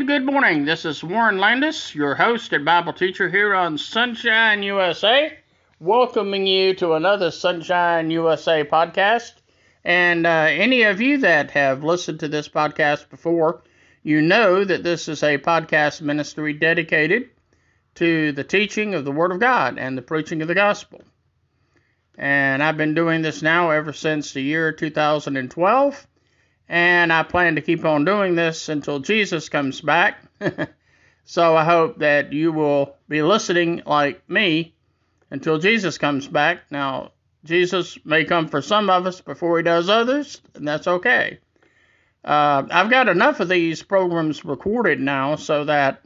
And 0.00 0.08
good 0.08 0.24
morning. 0.24 0.64
This 0.64 0.86
is 0.86 1.04
Warren 1.04 1.36
Landis, 1.36 1.94
your 1.94 2.14
host 2.14 2.54
and 2.54 2.64
Bible 2.64 2.94
teacher 2.94 3.28
here 3.28 3.54
on 3.54 3.76
Sonshine 3.76 4.62
USA, 4.62 5.36
welcoming 5.78 6.46
you 6.46 6.72
to 6.76 6.94
another 6.94 7.30
Sonshine 7.30 8.10
USA 8.10 8.64
podcast. 8.64 9.32
And 9.84 10.26
uh, 10.26 10.46
any 10.48 10.84
of 10.84 11.02
you 11.02 11.18
that 11.18 11.50
have 11.50 11.84
listened 11.84 12.20
to 12.20 12.28
this 12.28 12.48
podcast 12.48 13.10
before, 13.10 13.60
you 14.02 14.22
know 14.22 14.64
that 14.64 14.82
this 14.82 15.06
is 15.06 15.22
a 15.22 15.36
podcast 15.36 16.00
ministry 16.00 16.54
dedicated 16.54 17.28
to 17.96 18.32
the 18.32 18.42
teaching 18.42 18.94
of 18.94 19.04
the 19.04 19.12
Word 19.12 19.32
of 19.32 19.38
God 19.38 19.76
and 19.78 19.98
the 19.98 20.02
preaching 20.02 20.40
of 20.40 20.48
the 20.48 20.54
gospel. 20.54 21.02
And 22.16 22.62
I've 22.62 22.78
been 22.78 22.94
doing 22.94 23.20
this 23.20 23.42
now 23.42 23.68
ever 23.68 23.92
since 23.92 24.32
the 24.32 24.40
year 24.40 24.72
2012 24.72 26.06
and 26.70 27.12
I 27.12 27.24
plan 27.24 27.56
to 27.56 27.62
keep 27.62 27.84
on 27.84 28.04
doing 28.04 28.36
this 28.36 28.68
until 28.68 29.00
Jesus 29.00 29.48
comes 29.48 29.80
back. 29.80 30.22
so 31.24 31.56
I 31.56 31.64
hope 31.64 31.98
that 31.98 32.32
you 32.32 32.52
will 32.52 32.94
be 33.08 33.22
listening 33.22 33.82
like 33.84 34.30
me 34.30 34.72
until 35.32 35.58
Jesus 35.58 35.98
comes 35.98 36.28
back. 36.28 36.60
Now, 36.70 37.10
Jesus 37.44 37.98
may 38.04 38.24
come 38.24 38.46
for 38.46 38.62
some 38.62 38.88
of 38.88 39.04
us 39.04 39.20
before 39.20 39.56
he 39.56 39.64
does 39.64 39.88
others, 39.88 40.40
and 40.54 40.66
that's 40.66 40.86
okay. 40.86 41.40
Uh, 42.24 42.62
I've 42.70 42.90
got 42.90 43.08
enough 43.08 43.40
of 43.40 43.48
these 43.48 43.82
programs 43.82 44.44
recorded 44.44 45.00
now 45.00 45.34
so 45.34 45.64
that 45.64 46.04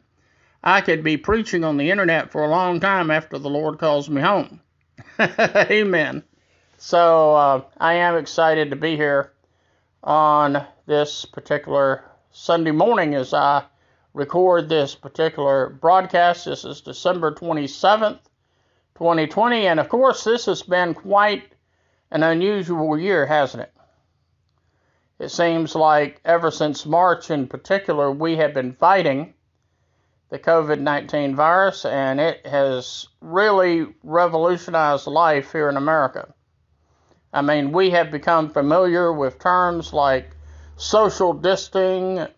I 0.62 0.80
could 0.80 1.05
be 1.05 1.19
preaching 1.19 1.62
on 1.62 1.77
the 1.77 1.91
internet 1.91 2.33
for 2.33 2.42
a 2.42 2.48
long 2.48 2.80
time 2.80 3.10
after 3.10 3.38
the 3.38 3.50
Lord 3.50 3.78
calls 3.78 4.08
me 4.08 4.22
home. 4.22 4.60
Amen. 5.20 6.22
So 6.78 7.34
uh, 7.34 7.62
I 7.78 7.94
am 7.94 8.16
excited 8.16 8.70
to 8.70 8.77
be 8.77 8.96
here 8.96 9.34
on 10.04 10.66
this 10.86 11.24
particular 11.24 12.04
Sunday 12.30 12.70
morning 12.70 13.14
as 13.14 13.32
I 13.32 13.64
record 14.12 14.68
this 14.68 14.94
particular 14.94 15.70
broadcast. 15.70 16.44
This 16.44 16.64
is 16.64 16.83
December 16.83 17.33
27th, 17.33 18.20
2020, 18.96 19.66
and 19.66 19.80
of 19.80 19.88
course, 19.88 20.22
this 20.24 20.44
has 20.46 20.62
been 20.62 20.94
quite 20.94 21.52
an 22.11 22.22
unusual 22.22 22.98
year, 22.98 23.27
hasn't 23.27 23.62
it? 23.62 23.72
It 25.19 25.30
seems 25.30 25.74
like 25.74 26.20
ever 26.24 26.50
since 26.50 26.84
March 26.84 27.30
in 27.30 27.46
particular, 27.46 28.11
we 28.11 28.36
have 28.36 28.52
been 28.52 28.74
fighting 28.74 29.33
the 30.28 30.39
COVID 30.39 30.80
19 30.80 31.34
virus, 31.34 31.84
and 31.84 32.20
it 32.20 32.46
has 32.46 33.06
really 33.20 33.86
revolutionized 34.02 35.06
life 35.06 35.52
here 35.52 35.68
in 35.68 35.77
America. 35.77 36.34
I 37.34 37.42
mean, 37.42 37.72
we 37.72 37.90
have 37.90 38.12
become 38.12 38.48
familiar 38.48 39.12
with 39.12 39.40
terms 39.40 39.92
like 39.92 40.30
social 40.77 41.32
distancing, 41.32 42.28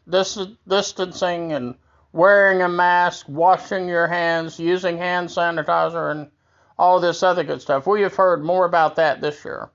distancing 0.66 1.52
and 1.52 1.74
wearing 2.12 2.62
a 2.62 2.68
mask, 2.68 3.26
washing 3.28 3.88
your 3.88 4.06
hands, 4.06 4.58
using 4.58 4.96
hand 4.96 5.28
sanitizer, 5.28 6.10
and 6.10 6.30
all 6.78 6.98
this 6.98 7.22
other 7.22 7.44
good 7.44 7.60
stuff. 7.60 7.86
We 7.86 8.00
have 8.02 8.16
heard 8.16 8.42
more 8.42 8.64
about 8.64 8.96
that 8.96 9.20
this 9.20 9.44
year 9.44 9.68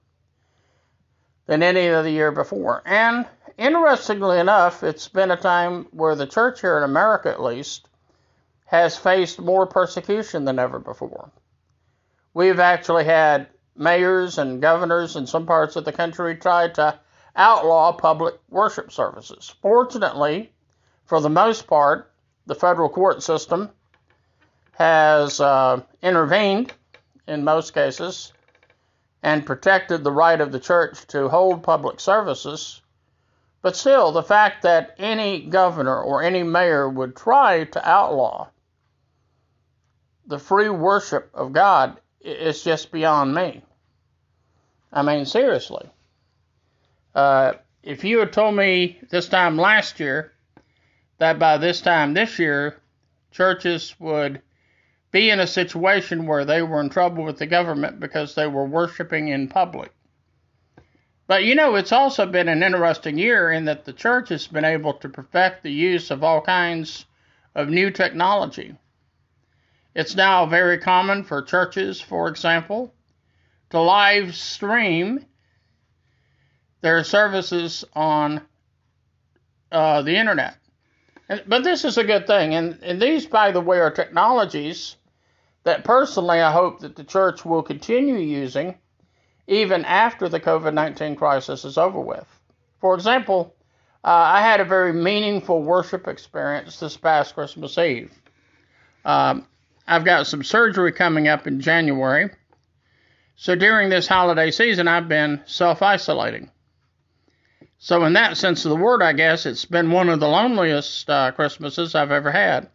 than 1.45 1.61
any 1.61 1.87
other 1.89 2.09
year 2.09 2.31
before. 2.31 2.81
And 2.83 3.27
interestingly 3.59 4.39
enough, 4.39 4.81
it's 4.81 5.07
been 5.07 5.29
a 5.29 5.37
time 5.37 5.85
where 5.91 6.15
the 6.15 6.25
church 6.25 6.61
here 6.61 6.77
in 6.77 6.83
America, 6.83 7.29
at 7.29 7.43
least, 7.43 7.87
has 8.65 8.97
faced 8.97 9.39
more 9.39 9.67
persecution 9.67 10.45
than 10.45 10.57
ever 10.57 10.79
before. 10.79 11.29
We've 12.33 12.59
actually 12.59 13.03
had 13.03 13.47
mayors 13.75 14.37
and 14.37 14.61
governors 14.61 15.15
in 15.15 15.27
some 15.27 15.45
parts 15.45 15.75
of 15.75 15.85
the 15.85 15.91
country 15.91 16.35
tried 16.35 16.75
to 16.75 16.99
outlaw 17.35 17.91
public 17.91 18.35
worship 18.49 18.91
services. 18.91 19.53
Fortunately, 19.61 20.51
for 21.05 21.21
the 21.21 21.29
most 21.29 21.67
part, 21.67 22.11
the 22.45 22.55
federal 22.55 22.89
court 22.89 23.23
system 23.23 23.69
has 24.73 25.39
uh, 25.39 25.81
intervened 26.01 26.73
in 27.27 27.43
most 27.43 27.73
cases 27.73 28.33
and 29.23 29.45
protected 29.45 30.03
the 30.03 30.11
right 30.11 30.41
of 30.41 30.51
the 30.51 30.59
church 30.59 31.05
to 31.07 31.29
hold 31.29 31.63
public 31.63 31.99
services. 31.99 32.81
But 33.61 33.75
still, 33.75 34.11
the 34.11 34.23
fact 34.23 34.63
that 34.63 34.95
any 34.97 35.41
governor 35.41 36.01
or 36.01 36.23
any 36.23 36.41
mayor 36.41 36.89
would 36.89 37.15
try 37.15 37.65
to 37.65 37.89
outlaw 37.89 38.47
the 40.25 40.39
free 40.39 40.69
worship 40.69 41.29
of 41.33 41.53
God 41.53 41.99
is 42.23 42.63
just 42.63 42.91
beyond 42.91 43.33
me. 43.33 43.61
I 44.93 45.01
mean, 45.01 45.25
seriously. 45.25 45.89
Uh, 47.15 47.53
if 47.83 48.03
you 48.03 48.19
had 48.19 48.33
told 48.33 48.55
me 48.55 48.99
this 49.09 49.27
time 49.27 49.57
last 49.57 49.99
year 49.99 50.31
that 51.17 51.39
by 51.39 51.57
this 51.57 51.81
time 51.81 52.13
this 52.13 52.39
year, 52.39 52.77
churches 53.31 53.95
would 53.99 54.41
be 55.11 55.29
in 55.29 55.39
a 55.39 55.47
situation 55.47 56.25
where 56.25 56.45
they 56.45 56.61
were 56.61 56.79
in 56.79 56.89
trouble 56.89 57.23
with 57.23 57.37
the 57.37 57.45
government 57.45 57.99
because 57.99 58.35
they 58.35 58.47
were 58.47 58.65
worshiping 58.65 59.27
in 59.27 59.47
public. 59.47 59.91
But 61.27 61.43
you 61.43 61.55
know, 61.55 61.75
it's 61.75 61.91
also 61.91 62.25
been 62.25 62.49
an 62.49 62.63
interesting 62.63 63.17
year 63.17 63.51
in 63.51 63.65
that 63.65 63.85
the 63.85 63.93
church 63.93 64.29
has 64.29 64.47
been 64.47 64.65
able 64.65 64.93
to 64.95 65.09
perfect 65.09 65.63
the 65.63 65.71
use 65.71 66.11
of 66.11 66.23
all 66.23 66.41
kinds 66.41 67.05
of 67.55 67.69
new 67.69 67.91
technology. 67.91 68.75
It's 69.93 70.15
now 70.15 70.45
very 70.45 70.77
common 70.77 71.23
for 71.23 71.41
churches, 71.41 71.99
for 71.99 72.27
example, 72.27 72.93
to 73.71 73.79
live 73.79 74.35
stream 74.35 75.25
their 76.81 77.03
services 77.03 77.83
on 77.93 78.41
uh, 79.71 80.01
the 80.01 80.15
internet. 80.15 80.57
And, 81.29 81.43
but 81.47 81.63
this 81.63 81.85
is 81.85 81.97
a 81.97 82.03
good 82.03 82.27
thing. 82.27 82.55
And, 82.55 82.79
and 82.83 83.01
these, 83.01 83.25
by 83.25 83.51
the 83.51 83.61
way, 83.61 83.79
are 83.79 83.91
technologies 83.91 84.95
that 85.63 85.83
personally 85.83 86.41
I 86.41 86.51
hope 86.51 86.79
that 86.79 86.95
the 86.95 87.03
church 87.03 87.45
will 87.45 87.63
continue 87.63 88.17
using 88.17 88.75
even 89.47 89.83
after 89.85 90.29
the 90.29 90.39
COVID 90.39 90.73
19 90.73 91.15
crisis 91.15 91.65
is 91.65 91.77
over 91.77 91.99
with. 91.99 92.27
For 92.79 92.95
example, 92.95 93.53
uh, 94.03 94.07
I 94.07 94.41
had 94.41 94.59
a 94.59 94.65
very 94.65 94.93
meaningful 94.93 95.61
worship 95.61 96.07
experience 96.07 96.79
this 96.79 96.97
past 96.97 97.35
Christmas 97.35 97.77
Eve. 97.77 98.11
Um, 99.05 99.45
I've 99.91 100.05
got 100.05 100.25
some 100.25 100.41
surgery 100.41 100.93
coming 100.93 101.27
up 101.27 101.47
in 101.47 101.59
January. 101.59 102.29
So 103.35 103.55
during 103.55 103.89
this 103.89 104.07
holiday 104.07 104.49
season, 104.49 104.87
I've 104.87 105.09
been 105.09 105.41
self 105.45 105.81
isolating. 105.81 106.49
So, 107.77 108.05
in 108.05 108.13
that 108.13 108.37
sense 108.37 108.63
of 108.63 108.69
the 108.69 108.77
word, 108.77 109.01
I 109.01 109.11
guess 109.11 109.45
it's 109.45 109.65
been 109.65 109.91
one 109.91 110.07
of 110.07 110.21
the 110.21 110.29
loneliest 110.29 111.09
uh, 111.09 111.33
Christmases 111.33 111.93
I've 111.93 112.11
ever 112.11 112.31
had. 112.31 112.69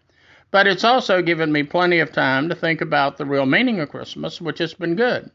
But 0.51 0.67
it's 0.67 0.85
also 0.85 1.23
given 1.23 1.51
me 1.51 1.63
plenty 1.63 2.01
of 2.01 2.13
time 2.13 2.51
to 2.51 2.55
think 2.55 2.83
about 2.83 3.17
the 3.17 3.25
real 3.25 3.47
meaning 3.47 3.81
of 3.81 3.89
Christmas, 3.89 4.39
which 4.39 4.59
has 4.59 4.75
been 4.75 4.95
good. 4.95 5.31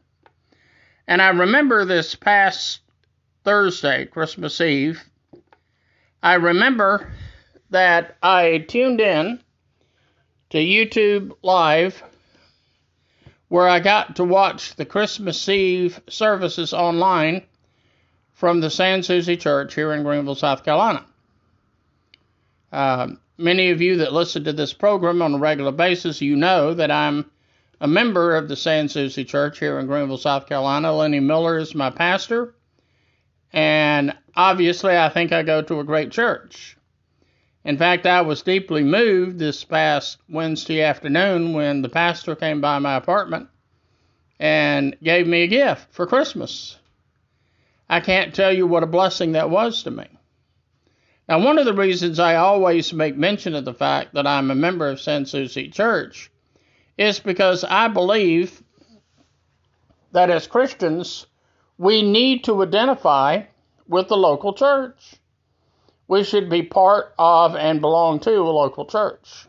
And 1.08 1.20
I 1.20 1.30
remember 1.30 1.84
this 1.84 2.14
past 2.14 2.78
Thursday, 3.42 4.04
Christmas 4.04 4.60
Eve, 4.60 5.02
I 6.22 6.34
remember 6.34 7.10
that 7.70 8.16
I 8.22 8.58
tuned 8.68 9.00
in 9.00 9.40
to 10.52 10.58
YouTube 10.58 11.32
Live, 11.40 12.02
where 13.48 13.66
I 13.66 13.80
got 13.80 14.16
to 14.16 14.24
watch 14.24 14.74
the 14.74 14.84
Christmas 14.84 15.48
Eve 15.48 15.98
services 16.10 16.74
online 16.74 17.44
from 18.34 18.60
the 18.60 18.68
Sans 18.68 19.06
Souci 19.06 19.38
Church 19.38 19.74
here 19.74 19.94
in 19.94 20.02
Greenville, 20.02 20.34
South 20.34 20.62
Carolina. 20.62 21.06
Uh, 22.70 23.08
many 23.38 23.70
of 23.70 23.80
you 23.80 23.96
that 23.96 24.12
listen 24.12 24.44
to 24.44 24.52
this 24.52 24.74
program 24.74 25.22
on 25.22 25.32
a 25.32 25.38
regular 25.38 25.72
basis, 25.72 26.20
you 26.20 26.36
know 26.36 26.74
that 26.74 26.90
I'm 26.90 27.30
a 27.80 27.88
member 27.88 28.36
of 28.36 28.48
the 28.48 28.56
Sans 28.56 28.92
Souci 28.92 29.24
Church 29.24 29.58
here 29.58 29.78
in 29.78 29.86
Greenville, 29.86 30.18
South 30.18 30.46
Carolina. 30.46 30.92
Lenny 30.92 31.20
Miller 31.20 31.56
is 31.56 31.74
my 31.74 31.88
pastor, 31.88 32.52
and 33.54 34.14
obviously, 34.36 34.98
I 34.98 35.08
think 35.08 35.32
I 35.32 35.44
go 35.44 35.62
to 35.62 35.80
a 35.80 35.84
great 35.84 36.10
church. 36.10 36.76
In 37.64 37.78
fact, 37.78 38.06
I 38.06 38.22
was 38.22 38.42
deeply 38.42 38.82
moved 38.82 39.38
this 39.38 39.62
past 39.62 40.18
Wednesday 40.28 40.82
afternoon 40.82 41.52
when 41.52 41.82
the 41.82 41.88
pastor 41.88 42.34
came 42.34 42.60
by 42.60 42.80
my 42.80 42.96
apartment 42.96 43.48
and 44.40 44.96
gave 45.00 45.28
me 45.28 45.42
a 45.42 45.46
gift 45.46 45.86
for 45.92 46.06
Christmas. 46.06 46.76
I 47.88 48.00
can't 48.00 48.34
tell 48.34 48.52
you 48.52 48.66
what 48.66 48.82
a 48.82 48.88
blessing 48.88 49.32
that 49.32 49.48
was 49.48 49.84
to 49.84 49.92
me. 49.92 50.06
Now, 51.28 51.38
one 51.38 51.56
of 51.58 51.64
the 51.64 51.74
reasons 51.74 52.18
I 52.18 52.34
always 52.34 52.92
make 52.92 53.16
mention 53.16 53.54
of 53.54 53.64
the 53.64 53.74
fact 53.74 54.14
that 54.14 54.26
I'm 54.26 54.50
a 54.50 54.56
member 54.56 54.88
of 54.88 55.00
Sans 55.00 55.30
Souci 55.30 55.68
Church 55.68 56.32
is 56.98 57.20
because 57.20 57.62
I 57.62 57.86
believe 57.86 58.60
that 60.10 60.30
as 60.30 60.48
Christians, 60.48 61.26
we 61.78 62.02
need 62.02 62.42
to 62.44 62.62
identify 62.62 63.44
with 63.86 64.08
the 64.08 64.16
local 64.16 64.52
church 64.52 65.14
we 66.08 66.24
should 66.24 66.50
be 66.50 66.62
part 66.62 67.14
of 67.18 67.56
and 67.56 67.80
belong 67.80 68.20
to 68.20 68.34
a 68.40 68.50
local 68.50 68.84
church. 68.84 69.46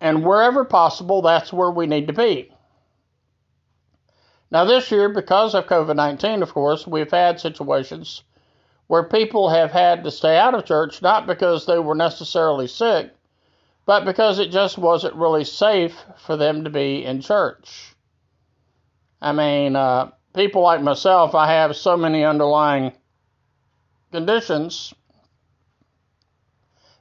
And 0.00 0.24
wherever 0.24 0.64
possible, 0.64 1.22
that's 1.22 1.52
where 1.52 1.70
we 1.70 1.86
need 1.86 2.06
to 2.08 2.12
be. 2.12 2.52
Now, 4.50 4.64
this 4.64 4.90
year, 4.90 5.08
because 5.08 5.54
of 5.54 5.66
COVID 5.66 5.96
19, 5.96 6.42
of 6.42 6.54
course, 6.54 6.86
we've 6.86 7.10
had 7.10 7.40
situations 7.40 8.22
where 8.86 9.04
people 9.04 9.50
have 9.50 9.70
had 9.70 10.04
to 10.04 10.10
stay 10.10 10.38
out 10.38 10.54
of 10.54 10.64
church 10.64 11.02
not 11.02 11.26
because 11.26 11.66
they 11.66 11.78
were 11.78 11.94
necessarily 11.94 12.66
sick, 12.66 13.10
but 13.84 14.04
because 14.04 14.38
it 14.38 14.50
just 14.50 14.78
wasn't 14.78 15.14
really 15.14 15.44
safe 15.44 15.94
for 16.16 16.36
them 16.36 16.64
to 16.64 16.70
be 16.70 17.04
in 17.04 17.20
church. 17.20 17.94
I 19.20 19.32
mean, 19.32 19.76
uh, 19.76 20.10
people 20.34 20.62
like 20.62 20.80
myself, 20.80 21.34
I 21.34 21.52
have 21.52 21.76
so 21.76 21.96
many 21.96 22.24
underlying 22.24 22.92
conditions 24.12 24.94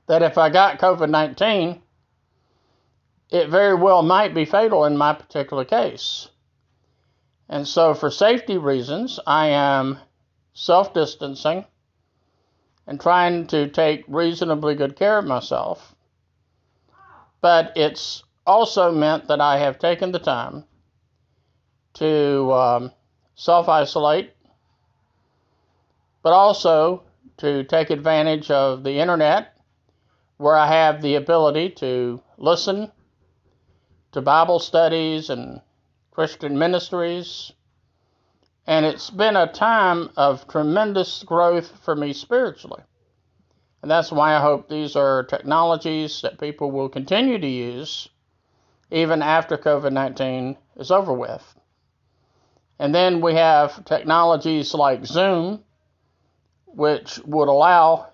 that 0.07 0.23
if 0.23 0.37
I 0.37 0.49
got 0.49 0.79
COVID 0.79 1.09
19, 1.09 1.81
it 3.29 3.49
very 3.49 3.75
well 3.75 4.01
might 4.03 4.33
be 4.33 4.45
fatal 4.45 4.85
in 4.85 4.97
my 4.97 5.13
particular 5.13 5.65
case. 5.65 6.29
And 7.49 7.67
so, 7.67 7.93
for 7.93 8.09
safety 8.09 8.57
reasons, 8.57 9.19
I 9.25 9.47
am 9.47 9.99
self 10.53 10.93
distancing 10.93 11.65
and 12.87 12.99
trying 12.99 13.47
to 13.47 13.67
take 13.67 14.05
reasonably 14.07 14.75
good 14.75 14.95
care 14.95 15.17
of 15.17 15.25
myself. 15.25 15.93
But 17.41 17.73
it's 17.75 18.23
also 18.45 18.91
meant 18.91 19.27
that 19.27 19.41
I 19.41 19.59
have 19.59 19.77
taken 19.77 20.11
the 20.11 20.19
time 20.19 20.63
to 21.95 22.51
um, 22.53 22.91
self 23.35 23.67
isolate, 23.67 24.33
but 26.27 26.33
also 26.33 27.03
to 27.37 27.63
take 27.63 27.89
advantage 27.89 28.51
of 28.51 28.83
the 28.83 28.99
internet 28.99 29.57
where 30.35 30.57
I 30.57 30.67
have 30.67 31.01
the 31.01 31.15
ability 31.15 31.69
to 31.77 32.21
listen 32.37 32.91
to 34.11 34.21
Bible 34.21 34.59
studies 34.59 35.29
and 35.29 35.61
Christian 36.11 36.59
ministries. 36.59 37.53
And 38.65 38.85
it's 38.85 39.09
been 39.09 39.37
a 39.37 39.49
time 39.49 40.09
of 40.17 40.49
tremendous 40.49 41.23
growth 41.23 41.71
for 41.85 41.95
me 41.95 42.11
spiritually. 42.11 42.83
And 43.81 43.89
that's 43.89 44.11
why 44.11 44.35
I 44.35 44.41
hope 44.41 44.67
these 44.67 44.97
are 44.97 45.23
technologies 45.23 46.23
that 46.23 46.41
people 46.41 46.71
will 46.71 46.89
continue 46.89 47.39
to 47.39 47.47
use 47.47 48.09
even 48.91 49.21
after 49.21 49.57
COVID 49.57 49.93
19 49.93 50.57
is 50.75 50.91
over 50.91 51.13
with. 51.13 51.55
And 52.79 52.93
then 52.93 53.21
we 53.21 53.35
have 53.35 53.85
technologies 53.85 54.73
like 54.73 55.05
Zoom, 55.05 55.63
which 56.67 57.19
would 57.25 57.47
allow 57.47 58.07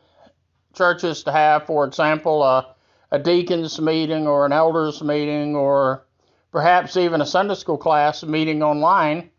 churches 0.74 1.24
to 1.24 1.32
have, 1.32 1.66
for 1.66 1.86
example, 1.86 2.44
a, 2.44 2.76
a 3.12 3.20
deacon's 3.20 3.80
meeting 3.80 4.28
or 4.28 4.46
an 4.46 4.54
elders 4.54 5.04
meeting 5.04 5.56
or 5.56 6.06
perhaps 6.52 6.98
even 6.98 7.22
a 7.22 7.26
Sunday 7.26 7.56
school 7.56 7.78
class 7.78 8.24
meeting 8.24 8.64
online, 8.64 9.30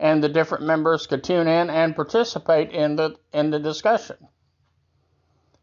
and 0.00 0.22
the 0.22 0.28
different 0.28 0.64
members 0.64 1.06
could 1.06 1.22
tune 1.22 1.46
in 1.46 1.70
and 1.70 1.94
participate 1.94 2.72
in 2.72 2.96
the 2.96 3.16
in 3.32 3.50
the 3.50 3.58
discussion. 3.58 4.16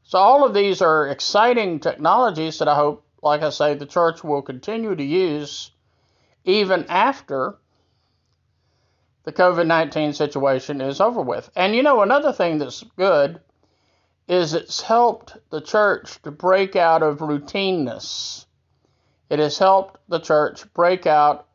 So 0.03 0.19
all 0.19 0.45
of 0.45 0.53
these 0.53 0.81
are 0.81 1.07
exciting 1.07 1.79
technologies 1.79 2.59
that 2.59 2.67
I 2.67 2.75
hope, 2.75 3.05
like 3.21 3.41
I 3.41 3.49
say, 3.49 3.75
the 3.75 3.85
church 3.85 4.23
will 4.23 4.41
continue 4.41 4.95
to 4.95 5.03
use 5.03 5.71
even 6.43 6.85
after 6.89 7.57
the 9.23 9.31
COVID 9.31 9.67
19 9.67 10.13
situation 10.13 10.81
is 10.81 11.01
over 11.01 11.21
with. 11.21 11.49
And 11.55 11.75
you 11.75 11.83
know, 11.83 12.01
another 12.01 12.33
thing 12.33 12.57
that's 12.57 12.83
good 12.97 13.39
is 14.27 14.53
it's 14.53 14.81
helped 14.81 15.37
the 15.49 15.61
church 15.61 16.21
to 16.23 16.31
break 16.31 16.75
out 16.75 17.03
of 17.03 17.19
routineness. 17.19 18.45
It 19.29 19.39
has 19.39 19.57
helped 19.57 19.99
the 20.09 20.19
church 20.19 20.71
break 20.73 21.05
out 21.05 21.47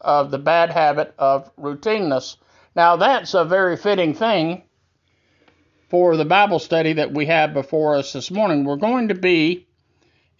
of 0.00 0.30
the 0.30 0.38
bad 0.38 0.70
habit 0.70 1.14
of 1.18 1.54
routineness. 1.56 2.36
Now, 2.74 2.96
that's 2.96 3.34
a 3.34 3.44
very 3.44 3.76
fitting 3.76 4.14
thing 4.14 4.64
for 5.88 6.16
the 6.16 6.24
Bible 6.24 6.58
study 6.58 6.94
that 6.94 7.12
we 7.12 7.26
have 7.26 7.52
before 7.52 7.96
us 7.96 8.12
this 8.12 8.30
morning. 8.30 8.64
We're 8.64 8.76
going 8.76 9.08
to 9.08 9.14
be 9.14 9.66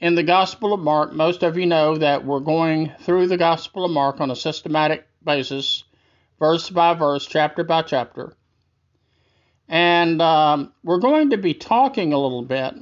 in 0.00 0.14
the 0.14 0.22
Gospel 0.22 0.72
of 0.72 0.80
Mark. 0.80 1.12
Most 1.12 1.42
of 1.42 1.56
you 1.56 1.66
know 1.66 1.96
that 1.96 2.24
we're 2.24 2.40
going 2.40 2.92
through 3.00 3.28
the 3.28 3.36
Gospel 3.36 3.84
of 3.84 3.90
Mark 3.90 4.20
on 4.20 4.30
a 4.30 4.36
systematic 4.36 5.06
basis 5.22 5.84
verse 6.42 6.68
by 6.70 6.92
verse, 6.92 7.24
chapter 7.24 7.62
by 7.62 7.82
chapter. 7.82 8.32
And 9.68 10.20
um, 10.20 10.72
we're 10.82 10.98
going 10.98 11.30
to 11.30 11.36
be 11.36 11.54
talking 11.54 12.12
a 12.12 12.18
little 12.18 12.42
bit 12.42 12.74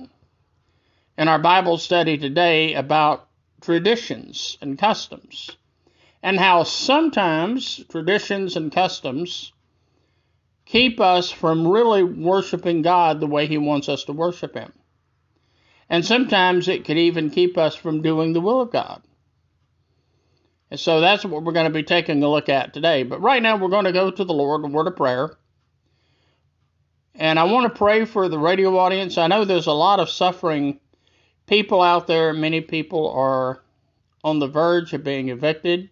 in 1.19 1.29
our 1.29 1.39
Bible 1.39 1.77
study 1.77 2.17
today 2.17 2.73
about 2.73 3.29
traditions 3.61 4.57
and 4.63 4.79
customs, 4.79 5.51
and 6.23 6.39
how 6.39 6.63
sometimes 6.63 7.85
traditions 7.91 8.57
and 8.57 8.73
customs 8.73 9.53
keep 10.65 10.99
us 10.99 11.31
from 11.31 11.69
really 11.69 12.03
worshiping 12.03 12.81
God 12.81 13.21
the 13.21 13.27
way 13.27 13.47
He 13.47 13.59
wants 13.59 13.91
us 13.91 14.05
to 14.05 14.15
worship 14.15 14.55
Him. 14.55 14.73
And 15.91 16.03
sometimes 16.03 16.67
it 16.67 16.87
could 16.87 16.97
even 16.97 17.29
keep 17.29 17.59
us 17.59 17.75
from 17.75 18.01
doing 18.01 18.33
the 18.33 18.41
will 18.41 18.63
of 18.63 18.73
God. 18.73 19.03
And 20.71 20.79
so 20.79 21.01
that's 21.01 21.25
what 21.25 21.43
we're 21.43 21.53
going 21.53 21.67
to 21.67 21.73
be 21.73 21.83
taking 21.83 22.23
a 22.23 22.29
look 22.29 22.49
at 22.49 22.73
today. 22.73 23.03
But 23.03 23.21
right 23.21 23.43
now, 23.43 23.57
we're 23.57 23.69
going 23.69 23.87
to 23.87 23.93
go 23.93 24.11
to 24.11 24.25
the 24.25 24.33
Lord, 24.33 24.65
a 24.65 24.69
word 24.69 24.87
of 24.87 24.97
prayer. 24.97 25.37
And 27.17 27.39
I 27.39 27.45
want 27.45 27.73
to 27.73 27.79
pray 27.79 28.05
for 28.05 28.29
the 28.29 28.39
radio 28.39 28.79
audience. 28.79 29.19
I 29.19 29.27
know 29.27 29.45
there's 29.45 29.67
a 29.67 29.73
lot 29.73 29.99
of 29.99 30.09
suffering 30.09 30.79
people 31.47 31.83
out 31.83 32.07
there. 32.07 32.33
Many 32.33 32.61
people 32.61 33.11
are 33.11 33.63
on 34.23 34.39
the 34.39 34.47
verge 34.47 34.93
of 34.93 35.03
being 35.03 35.29
evicted. 35.29 35.91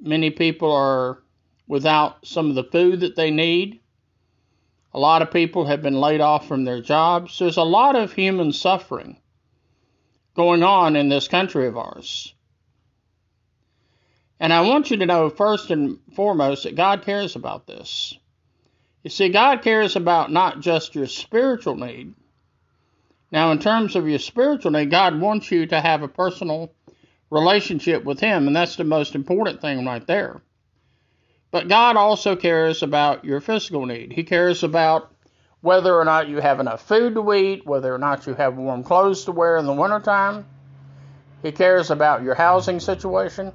Many 0.00 0.30
people 0.30 0.72
are 0.72 1.22
without 1.68 2.26
some 2.26 2.48
of 2.48 2.54
the 2.56 2.64
food 2.64 3.00
that 3.00 3.16
they 3.16 3.30
need. 3.30 3.80
A 4.92 4.98
lot 4.98 5.22
of 5.22 5.30
people 5.30 5.66
have 5.66 5.82
been 5.82 6.00
laid 6.00 6.20
off 6.20 6.48
from 6.48 6.64
their 6.64 6.80
jobs. 6.80 7.38
There's 7.38 7.56
a 7.56 7.62
lot 7.62 7.96
of 7.96 8.12
human 8.12 8.52
suffering 8.52 9.20
going 10.34 10.62
on 10.62 10.96
in 10.96 11.08
this 11.08 11.28
country 11.28 11.66
of 11.66 11.76
ours. 11.76 12.34
And 14.38 14.52
I 14.52 14.60
want 14.62 14.90
you 14.90 14.98
to 14.98 15.06
know 15.06 15.30
first 15.30 15.70
and 15.70 15.98
foremost 16.14 16.64
that 16.64 16.76
God 16.76 17.02
cares 17.02 17.36
about 17.36 17.66
this. 17.66 18.14
You 19.02 19.10
see, 19.10 19.28
God 19.28 19.62
cares 19.62 19.96
about 19.96 20.32
not 20.32 20.60
just 20.60 20.94
your 20.94 21.06
spiritual 21.06 21.76
need. 21.76 22.14
Now, 23.32 23.52
in 23.52 23.58
terms 23.58 23.96
of 23.96 24.08
your 24.08 24.18
spiritual 24.18 24.72
need, 24.72 24.90
God 24.90 25.20
wants 25.20 25.50
you 25.50 25.66
to 25.66 25.80
have 25.80 26.02
a 26.02 26.08
personal 26.08 26.72
relationship 27.30 28.04
with 28.04 28.20
Him, 28.20 28.46
and 28.46 28.54
that's 28.54 28.76
the 28.76 28.84
most 28.84 29.14
important 29.14 29.60
thing 29.60 29.84
right 29.86 30.06
there. 30.06 30.40
But 31.50 31.68
God 31.68 31.96
also 31.96 32.36
cares 32.36 32.82
about 32.82 33.24
your 33.24 33.40
physical 33.40 33.86
need. 33.86 34.12
He 34.12 34.24
cares 34.24 34.62
about 34.62 35.12
whether 35.60 35.94
or 35.94 36.04
not 36.04 36.28
you 36.28 36.40
have 36.40 36.60
enough 36.60 36.86
food 36.86 37.14
to 37.14 37.32
eat, 37.32 37.66
whether 37.66 37.94
or 37.94 37.98
not 37.98 38.26
you 38.26 38.34
have 38.34 38.56
warm 38.56 38.82
clothes 38.82 39.24
to 39.24 39.32
wear 39.32 39.56
in 39.56 39.66
the 39.66 39.72
wintertime. 39.72 40.44
He 41.42 41.52
cares 41.52 41.90
about 41.90 42.22
your 42.22 42.34
housing 42.34 42.80
situation. 42.80 43.52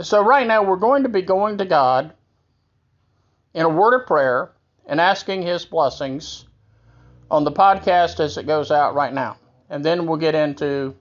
So, 0.00 0.24
right 0.24 0.46
now, 0.46 0.62
we're 0.62 0.76
going 0.76 1.02
to 1.02 1.08
be 1.08 1.22
going 1.22 1.58
to 1.58 1.64
God 1.64 2.12
in 3.52 3.62
a 3.62 3.68
word 3.68 4.00
of 4.00 4.06
prayer 4.06 4.52
and 4.86 5.00
asking 5.00 5.42
His 5.42 5.64
blessings 5.64 6.46
on 7.30 7.42
the 7.42 7.50
podcast 7.50 8.20
as 8.20 8.38
it 8.38 8.46
goes 8.46 8.70
out 8.70 8.94
right 8.94 9.12
now. 9.12 9.38
And 9.68 9.84
then 9.84 10.06
we'll 10.06 10.16
get 10.16 10.36
into 10.36 10.94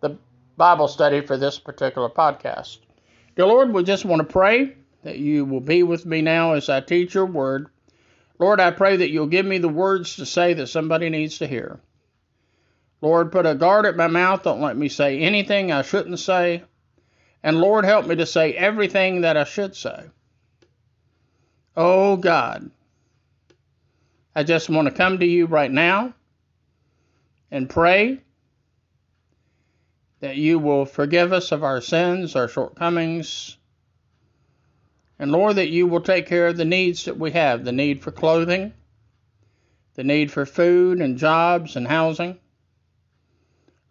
the 0.00 0.18
Bible 0.58 0.88
study 0.88 1.22
for 1.22 1.38
this 1.38 1.58
particular 1.58 2.10
podcast. 2.10 2.78
Dear 3.34 3.46
Lord, 3.46 3.72
we 3.72 3.82
just 3.82 4.04
want 4.04 4.20
to 4.20 4.30
pray 4.30 4.76
that 5.04 5.18
you 5.18 5.46
will 5.46 5.60
be 5.60 5.82
with 5.82 6.04
me 6.04 6.20
now 6.20 6.52
as 6.52 6.68
I 6.68 6.80
teach 6.80 7.14
your 7.14 7.26
word. 7.26 7.68
Lord, 8.38 8.60
I 8.60 8.72
pray 8.72 8.98
that 8.98 9.10
you'll 9.10 9.26
give 9.26 9.46
me 9.46 9.56
the 9.56 9.68
words 9.68 10.16
to 10.16 10.26
say 10.26 10.52
that 10.54 10.66
somebody 10.66 11.08
needs 11.08 11.38
to 11.38 11.46
hear. 11.46 11.80
Lord, 13.00 13.32
put 13.32 13.46
a 13.46 13.54
guard 13.54 13.86
at 13.86 13.96
my 13.96 14.06
mouth. 14.06 14.42
Don't 14.42 14.60
let 14.60 14.76
me 14.76 14.90
say 14.90 15.20
anything 15.20 15.72
I 15.72 15.80
shouldn't 15.80 16.18
say 16.18 16.64
and 17.42 17.60
Lord, 17.60 17.84
help 17.84 18.06
me 18.06 18.16
to 18.16 18.26
say 18.26 18.52
everything 18.52 19.22
that 19.22 19.36
I 19.36 19.44
should 19.44 19.74
say. 19.74 20.04
Oh 21.76 22.16
God, 22.16 22.70
I 24.34 24.42
just 24.42 24.70
want 24.70 24.88
to 24.88 24.94
come 24.94 25.18
to 25.18 25.26
you 25.26 25.46
right 25.46 25.70
now 25.70 26.14
and 27.50 27.68
pray 27.68 28.20
that 30.20 30.36
you 30.36 30.58
will 30.58 30.84
forgive 30.84 31.32
us 31.32 31.50
of 31.50 31.64
our 31.64 31.80
sins, 31.80 32.36
our 32.36 32.48
shortcomings, 32.48 33.56
and 35.18 35.30
Lord, 35.30 35.54
that 35.54 35.68
you 35.68 35.86
will 35.86 36.00
take 36.00 36.26
care 36.26 36.48
of 36.48 36.56
the 36.56 36.64
needs 36.64 37.04
that 37.04 37.16
we 37.16 37.30
have 37.30 37.64
the 37.64 37.70
need 37.70 38.02
for 38.02 38.10
clothing, 38.10 38.72
the 39.94 40.02
need 40.02 40.32
for 40.32 40.44
food 40.44 41.00
and 41.00 41.16
jobs 41.16 41.76
and 41.76 41.86
housing. 41.86 42.38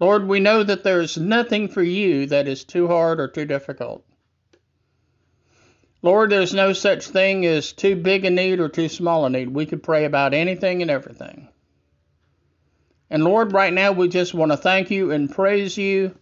Lord, 0.02 0.28
we 0.28 0.40
know 0.40 0.64
that 0.64 0.84
there 0.84 1.00
is 1.00 1.16
nothing 1.16 1.68
for 1.68 1.84
you 1.84 2.26
that 2.26 2.48
is 2.48 2.64
too 2.64 2.88
hard 2.88 3.20
or 3.20 3.28
too 3.28 3.46
difficult. 3.46 4.04
Lord, 6.02 6.32
there's 6.32 6.56
no 6.56 6.74
such 6.74 7.08
thing 7.08 7.46
as 7.46 7.72
too 7.72 7.96
big 7.96 8.26
a 8.26 8.32
need 8.32 8.60
or 8.60 8.68
too 8.68 8.90
small 8.90 9.28
a 9.28 9.30
need. 9.30 9.50
We 9.50 9.68
could 9.68 9.84
pray 9.84 10.06
about 10.06 10.34
anything 10.34 10.82
and 10.82 10.90
everything. 10.90 11.50
And 13.12 13.24
Lord, 13.24 13.54
right 13.54 13.72
now 13.72 13.92
we 13.92 14.08
just 14.08 14.34
want 14.34 14.52
to 14.52 14.58
thank 14.58 14.90
you 14.90 15.12
and 15.12 15.32
praise 15.32 15.78
you 15.78 16.18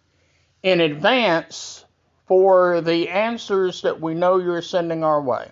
in 0.61 0.81
advance 0.81 1.85
for 2.27 2.81
the 2.81 3.07
answers 3.07 3.83
that 3.83 4.01
we 4.01 4.13
know 4.13 4.39
you're 4.39 4.61
sending 4.61 5.05
our 5.05 5.21
way. 5.21 5.49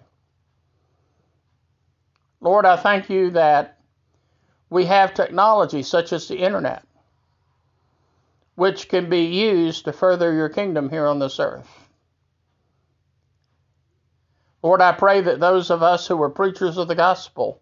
Lord, 2.42 2.66
I 2.66 2.76
thank 2.76 3.10
you 3.10 3.32
that 3.32 3.78
we 4.70 4.86
have 4.86 5.14
technology 5.14 5.82
such 5.82 6.12
as 6.12 6.28
the 6.28 6.38
internet, 6.38 6.84
which 8.58 8.90
can 8.90 9.08
be 9.08 9.26
used 9.26 9.86
to 9.86 9.94
further 9.94 10.34
your 10.34 10.50
kingdom 10.50 10.90
here 10.90 11.06
on 11.06 11.20
this 11.20 11.40
earth. 11.40 11.70
Lord, 14.64 14.82
I 14.82 14.94
pray 14.94 15.22
that 15.22 15.40
those 15.40 15.70
of 15.70 15.84
us 15.84 16.08
who 16.08 16.20
are 16.24 16.30
preachers 16.32 16.80
of 16.80 16.88
the 16.88 16.96
gospel 16.96 17.62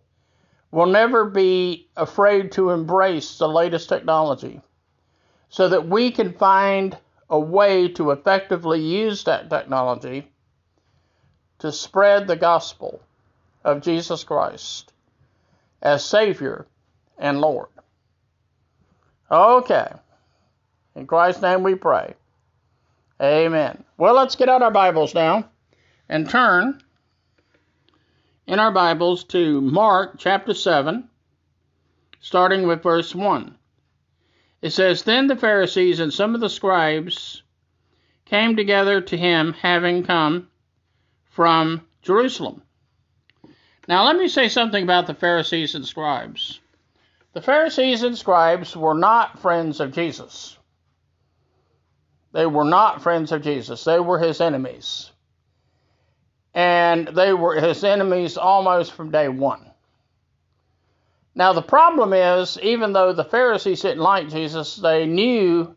will 0.71 0.85
never 0.85 1.25
be 1.25 1.89
afraid 1.97 2.53
to 2.53 2.69
embrace 2.69 3.37
the 3.37 3.47
latest 3.49 3.89
technology 3.89 4.61
so 5.49 5.67
that 5.67 5.85
we 5.85 6.11
can 6.11 6.31
find 6.31 6.97
a 7.29 7.37
way 7.37 7.89
to 7.89 8.11
effectively 8.11 8.79
use 8.79 9.25
that 9.25 9.49
technology 9.49 10.31
to 11.59 11.73
spread 11.73 12.25
the 12.25 12.37
gospel 12.37 13.01
of 13.65 13.81
Jesus 13.81 14.23
Christ 14.23 14.93
as 15.81 16.05
Savior 16.05 16.65
and 17.17 17.41
Lord. 17.41 17.67
Okay. 19.29 19.91
In 20.95 21.07
Christ's 21.07 21.41
name 21.41 21.61
we 21.61 21.75
pray. 21.75 22.13
Amen. 23.21 23.83
Well, 23.97 24.13
let's 24.13 24.37
get 24.37 24.47
out 24.47 24.61
our 24.61 24.71
Bibles 24.71 25.13
now 25.13 25.49
and 26.07 26.29
turn 26.29 26.81
in 28.47 28.59
our 28.59 28.71
Bibles 28.71 29.25
to 29.25 29.59
Mark 29.59 30.15
chapter 30.17 30.53
7, 30.53 31.09
starting 32.21 32.65
with 32.65 32.81
verse 32.81 33.13
1. 33.13 33.57
It 34.61 34.69
says, 34.69 35.03
Then 35.03 35.27
the 35.27 35.35
Pharisees 35.35 35.99
and 35.99 36.13
some 36.13 36.33
of 36.33 36.39
the 36.39 36.49
scribes 36.49 37.43
came 38.23 38.55
together 38.55 39.01
to 39.01 39.17
him, 39.17 39.51
having 39.51 40.03
come 40.03 40.47
from 41.25 41.85
Jerusalem. 42.03 42.61
Now, 43.87 44.05
let 44.05 44.15
me 44.15 44.29
say 44.29 44.47
something 44.47 44.83
about 44.83 45.07
the 45.07 45.13
Pharisees 45.13 45.75
and 45.75 45.85
scribes. 45.85 46.61
The 47.33 47.41
Pharisees 47.41 48.01
and 48.03 48.17
scribes 48.17 48.77
were 48.77 48.95
not 48.95 49.39
friends 49.39 49.81
of 49.81 49.91
Jesus. 49.91 50.57
They 52.35 52.45
were 52.45 52.65
not 52.65 53.01
friends 53.01 53.31
of 53.31 53.41
Jesus, 53.41 53.85
they 53.85 53.99
were 53.99 54.19
his 54.19 54.41
enemies 54.41 55.09
and 56.53 57.07
they 57.09 57.33
were 57.33 57.55
his 57.55 57.83
enemies 57.83 58.37
almost 58.37 58.93
from 58.93 59.11
day 59.11 59.27
one. 59.27 59.71
Now, 61.33 61.53
the 61.53 61.61
problem 61.61 62.11
is, 62.13 62.57
even 62.61 62.91
though 62.93 63.13
the 63.13 63.25
Pharisees 63.25 63.81
didn't 63.81 64.03
like 64.03 64.29
Jesus, 64.29 64.75
they 64.75 65.05
knew 65.05 65.75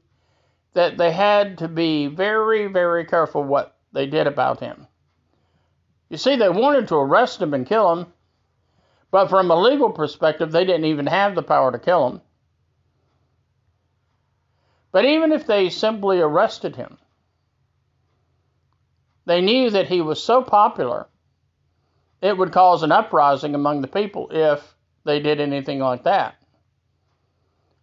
that 0.75 0.97
they 0.97 1.11
had 1.11 1.59
to 1.59 1.69
be 1.69 2.07
very, 2.07 2.69
very 2.69 3.05
careful 3.05 3.43
what 3.43 3.77
they 3.93 4.07
did 4.07 4.29
about 4.29 4.61
him. 4.61 4.89
You 6.09 6.17
see, 6.17 6.37
they 6.37 6.49
wanted 6.49 6.89
to 6.89 6.97
arrest 6.97 7.41
him 7.41 7.55
and 7.55 7.67
kill 7.67 7.93
him, 7.93 8.07
but 9.13 9.29
from 9.29 9.51
a 9.51 9.61
legal 9.61 9.91
perspective, 9.91 10.51
they 10.51 10.65
didn't 10.65 10.87
even 10.87 11.07
have 11.07 11.37
the 11.37 11.43
power 11.43 11.71
to 11.71 11.79
kill 11.79 12.09
him. 12.09 12.21
But 14.99 15.05
even 15.05 15.31
if 15.31 15.47
they 15.47 15.71
simply 15.71 16.19
arrested 16.19 16.75
him, 16.75 16.99
they 19.27 19.41
knew 19.41 19.71
that 19.71 19.87
he 19.87 20.01
was 20.01 20.21
so 20.21 20.43
popular, 20.43 21.07
it 22.21 22.37
would 22.37 22.51
cause 22.51 22.83
an 22.83 22.91
uprising 22.91 23.55
among 23.55 23.81
the 23.81 23.87
people 23.87 24.27
if 24.33 24.75
they 25.05 25.21
did 25.21 25.39
anything 25.39 25.79
like 25.79 26.03
that. 26.03 26.35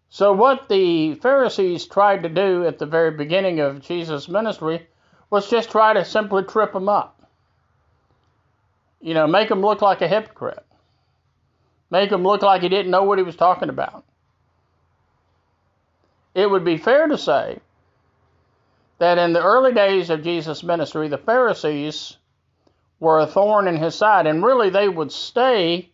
So, 0.10 0.34
what 0.34 0.67
the 0.67 1.13
Pharisees 1.13 1.86
tried 1.86 2.24
to 2.24 2.27
do 2.27 2.65
at 2.67 2.79
the 2.79 2.86
very 2.86 3.12
beginning 3.12 3.62
of 3.62 3.79
Jesus' 3.79 4.27
ministry 4.27 4.86
was 5.29 5.50
just 5.50 5.72
try 5.72 5.93
to 5.93 6.03
simply 6.03 6.43
trip 6.43 6.75
him 6.75 6.89
up. 6.89 7.25
You 9.00 9.13
know, 9.13 9.25
make 9.25 9.50
him 9.50 9.62
look 9.62 9.81
like 9.81 10.01
a 10.01 10.07
hypocrite, 10.10 10.65
make 11.89 12.12
him 12.12 12.24
look 12.24 12.41
like 12.41 12.62
he 12.62 12.67
didn't 12.67 12.91
know 12.91 13.03
what 13.03 13.19
he 13.19 13.24
was 13.24 13.38
talking 13.38 13.69
about. 13.69 14.03
It 16.35 16.49
would 16.49 16.65
be 16.65 16.77
fair 16.77 17.07
to 17.07 17.17
say 17.17 17.59
that 18.99 19.17
in 19.17 19.31
the 19.33 19.41
early 19.41 19.73
days 19.73 20.09
of 20.09 20.21
Jesus' 20.21 20.63
ministry, 20.63 21.07
the 21.07 21.17
Pharisees 21.17 22.17
were 22.99 23.19
a 23.19 23.27
thorn 23.27 23.67
in 23.67 23.77
his 23.77 23.95
side, 23.95 24.27
and 24.27 24.43
really 24.43 24.69
they 24.69 24.89
would 24.89 25.11
stay 25.11 25.89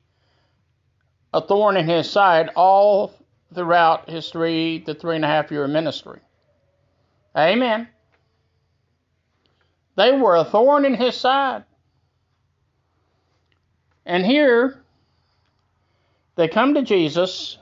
a 1.34 1.42
thorn 1.42 1.78
in 1.78 1.88
his 1.88 2.10
side 2.10 2.50
all 2.56 3.14
throughout 3.54 4.10
his 4.10 4.30
three 4.30 4.80
to 4.82 4.96
three 4.96 5.16
and 5.16 5.26
a 5.26 5.28
half 5.28 5.52
year 5.52 5.68
ministry. 5.68 6.20
Amen. 7.38 7.88
They 9.96 10.12
were 10.12 10.36
a 10.36 10.46
thorn 10.46 10.86
in 10.86 10.96
his 10.96 11.16
side. 11.16 11.66
And 14.06 14.26
here 14.26 14.82
they 16.36 16.48
come 16.48 16.74
to 16.74 16.82
Jesus 16.82 17.58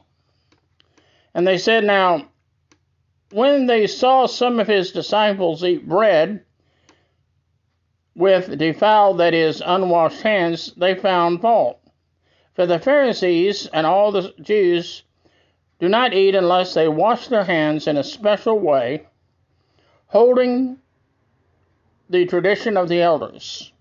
and 1.33 1.45
they 1.45 1.57
said, 1.57 1.83
Now, 1.83 2.29
when 3.31 3.67
they 3.67 3.87
saw 3.87 4.25
some 4.25 4.59
of 4.59 4.67
his 4.67 4.91
disciples 4.91 5.63
eat 5.63 5.87
bread 5.87 6.43
with 8.15 8.57
defiled, 8.57 9.19
that 9.19 9.33
is, 9.33 9.61
unwashed 9.65 10.21
hands, 10.21 10.73
they 10.75 10.95
found 10.95 11.41
fault. 11.41 11.79
For 12.55 12.65
the 12.65 12.79
Pharisees 12.79 13.67
and 13.67 13.85
all 13.85 14.11
the 14.11 14.33
Jews 14.41 15.03
do 15.79 15.87
not 15.87 16.13
eat 16.13 16.35
unless 16.35 16.73
they 16.73 16.87
wash 16.87 17.27
their 17.27 17.45
hands 17.45 17.87
in 17.87 17.97
a 17.97 18.03
special 18.03 18.59
way, 18.59 19.07
holding 20.07 20.77
the 22.09 22.25
tradition 22.25 22.75
of 22.75 22.89
the 22.89 23.01
elders. 23.01 23.71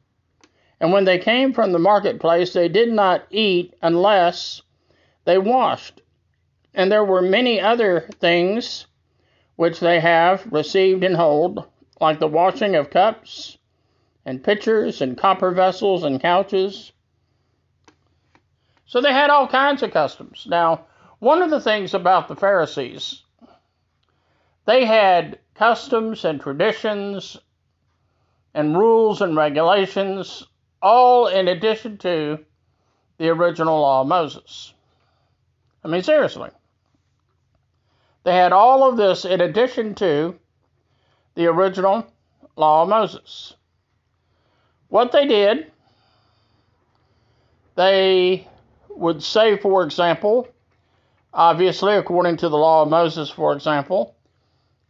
And 0.81 0.93
when 0.93 1.05
they 1.05 1.19
came 1.19 1.53
from 1.53 1.73
the 1.73 1.79
marketplace, 1.79 2.53
they 2.53 2.69
did 2.69 2.93
not 2.93 3.25
eat 3.31 3.75
unless 3.83 4.63
they 5.25 5.39
washed. 5.39 6.03
And 6.75 6.93
there 6.93 7.05
were 7.05 7.23
many 7.23 7.61
other 7.61 8.09
things 8.21 8.87
which 9.59 9.81
they 9.81 9.99
have 9.99 10.47
received 10.53 11.03
and 11.03 11.17
hold, 11.17 11.65
like 12.01 12.21
the 12.21 12.29
washing 12.29 12.77
of 12.77 12.91
cups 12.91 13.59
and 14.25 14.45
pitchers 14.45 15.01
and 15.03 15.19
copper 15.19 15.51
vessels 15.51 16.05
and 16.05 16.23
couches. 16.23 16.93
So 18.87 19.01
they 19.01 19.13
had 19.13 19.31
all 19.31 19.49
kinds 19.49 19.83
of 19.83 19.91
customs. 19.91 20.47
Now, 20.49 20.87
one 21.19 21.43
of 21.43 21.51
the 21.51 21.61
things 21.61 21.93
about 21.93 22.29
the 22.29 22.37
Pharisees, 22.37 23.25
they 24.65 24.85
had 24.85 25.41
customs 25.57 26.25
and 26.25 26.41
traditions 26.41 27.37
and 28.55 28.79
rules 28.79 29.23
and 29.23 29.37
regulations, 29.37 30.47
all 30.81 31.27
in 31.27 31.49
addition 31.49 31.99
to 31.99 32.39
the 33.17 33.31
original 33.31 33.81
law 33.81 34.03
of 34.03 34.07
Moses. 34.07 34.73
I 35.83 35.89
mean, 35.89 36.05
seriously. 36.05 36.51
They 38.29 38.35
had 38.35 38.53
all 38.53 38.87
of 38.87 38.99
this 38.99 39.25
in 39.25 39.41
addition 39.41 39.95
to 39.95 40.39
the 41.35 41.47
original 41.47 42.07
law 42.57 42.83
of 42.83 42.91
Moses. 42.91 43.55
What 44.89 45.13
they 45.13 45.27
did, 45.27 45.73
they 47.75 48.47
would 48.91 49.23
say, 49.23 49.57
for 49.57 49.83
example, 49.83 50.47
obviously, 51.33 51.95
according 51.95 52.37
to 52.37 52.51
the 52.51 52.59
law 52.59 52.83
of 52.83 52.91
Moses, 52.91 53.31
for 53.31 53.55
example, 53.55 54.15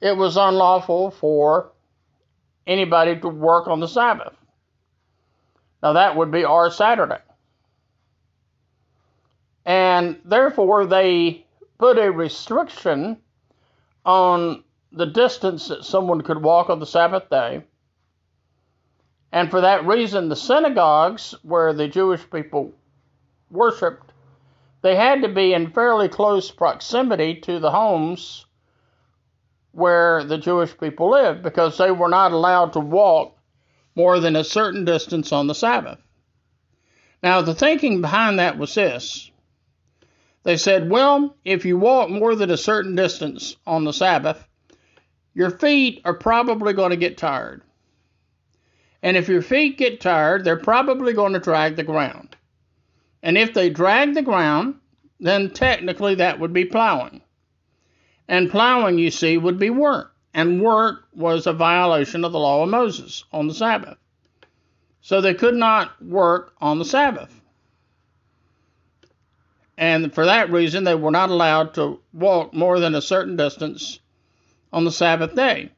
it 0.01 0.17
was 0.17 0.37
unlawful 0.37 1.13
for 1.13 1.71
anybody 2.67 3.21
to 3.21 3.29
work 3.29 3.69
on 3.69 3.79
the 3.79 3.87
Sabbath. 3.87 4.35
Now, 5.81 5.93
that 5.93 6.17
would 6.17 6.33
be 6.33 6.43
our 6.43 6.73
Saturday. 6.73 7.23
And 9.65 10.19
therefore, 10.25 10.87
they 10.87 11.47
put 11.79 11.99
a 11.99 12.11
restriction 12.11 13.19
on 14.09 14.65
the 14.91 15.05
distance 15.05 15.69
that 15.69 15.85
someone 15.85 16.23
could 16.23 16.43
walk 16.43 16.71
on 16.71 16.81
the 16.81 16.87
Sabbath 16.87 17.29
day. 17.29 17.63
And 19.31 19.51
for 19.51 19.61
that 19.61 19.87
reason, 19.87 20.31
the 20.31 20.35
synagogues 20.35 21.35
where 21.43 21.75
the 21.75 21.89
Jewish 21.89 22.23
people 22.31 22.73
worshiped, 23.51 24.15
they 24.81 24.97
had 24.97 25.21
to 25.21 25.29
be 25.29 25.53
in 25.53 25.73
fairly 25.73 26.09
close 26.09 26.51
proximity 26.51 27.35
to 27.43 27.59
the 27.59 27.71
homes 27.71 28.47
where 29.73 30.25
the 30.25 30.39
Jewish 30.39 30.75
people 30.79 31.11
lived 31.11 31.43
because 31.43 31.77
they 31.77 31.91
were 31.91 32.09
not 32.09 32.33
allowed 32.33 32.73
to 32.73 32.81
walk 32.81 33.37
more 33.95 34.21
than 34.21 34.37
a 34.37 34.43
certain 34.43 34.87
distance 34.87 35.33
on 35.33 35.49
the 35.49 35.55
Sabbath. 35.55 35.99
Now, 37.23 37.43
the 37.43 37.55
thinking 37.55 38.01
behind 38.01 38.39
that 38.39 38.57
was 38.57 38.75
this 38.75 39.28
they 40.45 40.57
said, 40.57 40.91
Well, 40.91 41.37
if 41.45 41.65
you 41.65 41.77
walk 41.77 42.11
more 42.11 42.35
than 42.35 42.51
a 42.51 42.57
certain 42.57 42.95
distance 42.95 43.57
on 43.67 43.85
the 43.85 43.93
Sabbath, 43.93 44.47
your 45.35 45.51
feet 45.51 46.01
are 46.05 46.15
probably 46.15 46.73
going 46.73 46.91
to 46.91 46.97
get 46.97 47.19
tired. 47.19 47.63
And 49.03 49.17
if 49.17 49.29
your 49.29 49.43
feet 49.43 49.79
get 49.79 50.01
tired, 50.01 50.45
they're 50.45 50.57
probably 50.57 51.13
going 51.13 51.33
to 51.35 51.39
drag 51.39 51.77
the 51.77 51.85
ground. 51.85 52.37
And 53.23 53.39
if 53.39 53.55
they 53.55 53.71
drag 53.71 54.15
the 54.15 54.23
ground, 54.23 54.77
then 55.21 55.51
technically 55.51 56.17
that 56.17 56.41
would 56.41 56.53
be 56.53 56.65
plowing. 56.65 57.21
And 58.27 58.51
plowing, 58.51 58.99
you 58.99 59.11
see, 59.11 59.39
would 59.39 59.59
be 59.59 59.71
work. 59.71 60.15
And 60.35 60.63
work 60.63 61.05
was 61.15 61.47
a 61.47 61.53
violation 61.53 62.25
of 62.25 62.33
the 62.33 62.39
law 62.39 62.63
of 62.63 62.69
Moses 62.69 63.25
on 63.33 63.49
the 63.49 63.55
Sabbath. 63.55 63.99
So 65.01 65.21
they 65.21 65.35
could 65.35 65.55
not 65.55 66.03
work 66.05 66.53
on 66.61 66.79
the 66.79 66.85
Sabbath. 66.85 67.38
And 69.79 70.13
for 70.13 70.27
that 70.27 70.51
reason 70.51 70.83
they 70.83 70.97
were 70.97 71.13
not 71.13 71.31
allowed 71.31 71.75
to 71.75 72.01
walk 72.13 72.53
more 72.53 72.81
than 72.81 72.97
a 72.97 73.01
certain 73.01 73.37
distance 73.37 74.01
on 74.73 74.85
the 74.85 74.91
Sabbath 74.91 75.37
day. 75.37 75.71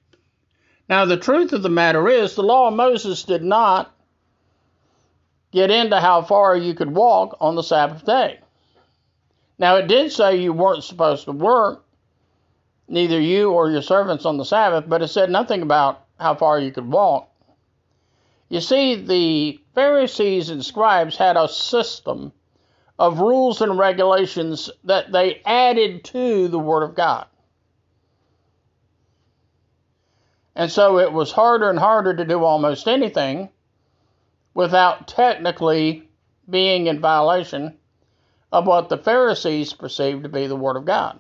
Now, 0.88 1.04
the 1.04 1.19
truth 1.19 1.52
of 1.52 1.62
the 1.62 1.69
matter 1.69 2.09
is, 2.09 2.35
the 2.35 2.42
law 2.42 2.69
of 2.69 2.75
Moses 2.75 3.23
did 3.23 3.45
not 3.45 3.95
get 5.52 5.71
into 5.71 6.00
how 6.00 6.23
far 6.23 6.57
you 6.57 6.75
could 6.75 6.92
walk 6.92 7.37
on 7.40 7.54
the 7.54 7.62
Sabbath 7.62 8.04
day. 8.07 8.40
Now, 9.59 9.76
it 9.76 9.87
did 9.87 10.11
say 10.11 10.37
you 10.37 10.54
weren't 10.54 10.83
supposed 10.83 11.26
to 11.26 11.33
work, 11.33 11.85
neither 12.88 13.21
you 13.21 13.50
or 13.50 13.71
your 13.71 13.83
servants 13.83 14.25
on 14.25 14.38
the 14.38 14.45
Sabbath, 14.45 14.87
but 14.88 15.02
it 15.02 15.09
said 15.09 15.30
nothing 15.30 15.61
about 15.61 16.07
how 16.19 16.35
far 16.35 16.59
you 16.59 16.73
could 16.73 16.90
walk. 16.90 17.30
You 18.49 18.61
see, 18.61 18.95
the 18.95 19.61
Pharisees 19.75 20.49
and 20.49 20.64
scribes 20.64 21.19
had 21.19 21.37
a 21.37 21.49
system 21.49 22.33
of 23.00 23.19
rules 23.19 23.62
and 23.62 23.78
regulations 23.78 24.69
that 24.85 25.11
they 25.11 25.40
added 25.47 26.04
to 26.04 26.49
the 26.49 26.59
Word 26.59 26.83
of 26.83 26.95
God. 26.95 27.26
And 30.54 30.71
so 30.71 30.99
it 30.99 31.11
was 31.11 31.33
harder 31.33 31.71
and 31.71 31.78
harder 31.78 32.14
to 32.14 32.26
do 32.26 32.45
almost 32.45 32.87
anything 32.87 33.49
without 34.52 35.09
technically 35.09 36.11
being 36.49 36.88
in 36.88 37.00
violation 37.00 37.78
of 38.52 38.66
what 38.66 38.90
the 38.90 38.99
Pharisees 38.99 39.73
perceived 39.73 40.25
to 40.25 40.28
be 40.28 40.47
the 40.47 40.54
Word 40.54 40.76
of 40.76 40.85
God. 40.85 41.19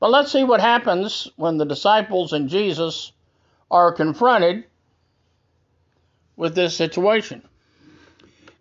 But 0.00 0.10
let's 0.10 0.32
see 0.32 0.42
what 0.42 0.62
happens 0.62 1.28
when 1.36 1.58
the 1.58 1.66
disciples 1.66 2.32
and 2.32 2.48
Jesus 2.48 3.12
are 3.70 3.92
confronted 3.92 4.64
with 6.34 6.54
this 6.54 6.74
situation. 6.74 7.46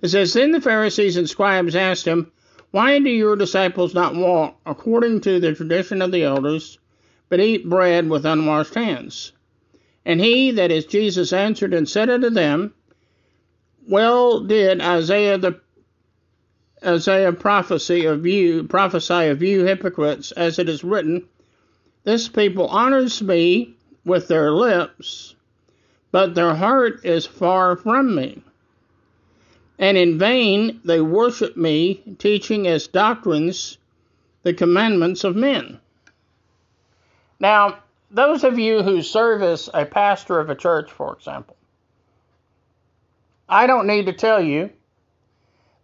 It 0.01 0.09
says, 0.09 0.33
Then 0.33 0.51
the 0.51 0.61
Pharisees 0.61 1.15
and 1.15 1.29
scribes 1.29 1.75
asked 1.75 2.07
him, 2.07 2.31
Why 2.71 2.97
do 2.97 3.09
your 3.09 3.35
disciples 3.35 3.93
not 3.93 4.15
walk 4.15 4.59
according 4.65 5.21
to 5.21 5.39
the 5.39 5.53
tradition 5.53 6.01
of 6.01 6.11
the 6.11 6.23
elders, 6.23 6.79
but 7.29 7.39
eat 7.39 7.69
bread 7.69 8.09
with 8.09 8.25
unwashed 8.25 8.73
hands? 8.73 9.31
And 10.03 10.19
he, 10.19 10.49
that 10.51 10.71
is 10.71 10.85
Jesus, 10.85 11.31
answered 11.31 11.73
and 11.75 11.87
said 11.87 12.09
unto 12.09 12.31
them, 12.31 12.73
Well 13.87 14.39
did 14.39 14.81
Isaiah 14.81 15.37
the 15.37 15.61
Isaiah 16.83 17.31
prophecy 17.31 18.05
of 18.05 18.25
you 18.25 18.63
prophesy 18.63 19.27
of 19.27 19.43
you 19.43 19.65
hypocrites, 19.65 20.31
as 20.31 20.57
it 20.57 20.67
is 20.67 20.83
written, 20.83 21.27
This 22.05 22.27
people 22.27 22.67
honors 22.69 23.21
me 23.21 23.75
with 24.03 24.27
their 24.27 24.51
lips, 24.51 25.35
but 26.11 26.33
their 26.33 26.55
heart 26.55 27.05
is 27.05 27.27
far 27.27 27.75
from 27.75 28.15
me. 28.15 28.41
And 29.81 29.97
in 29.97 30.19
vain 30.19 30.79
they 30.85 31.01
worship 31.01 31.57
me, 31.57 31.95
teaching 32.19 32.67
as 32.67 32.87
doctrines 32.87 33.79
the 34.43 34.53
commandments 34.53 35.23
of 35.23 35.35
men. 35.35 35.79
Now, 37.39 37.79
those 38.11 38.43
of 38.43 38.59
you 38.59 38.83
who 38.83 39.01
serve 39.01 39.41
as 39.41 39.69
a 39.73 39.85
pastor 39.85 40.39
of 40.39 40.51
a 40.51 40.55
church, 40.55 40.91
for 40.91 41.13
example, 41.13 41.55
I 43.49 43.65
don't 43.65 43.87
need 43.87 44.05
to 44.05 44.13
tell 44.13 44.41
you 44.41 44.69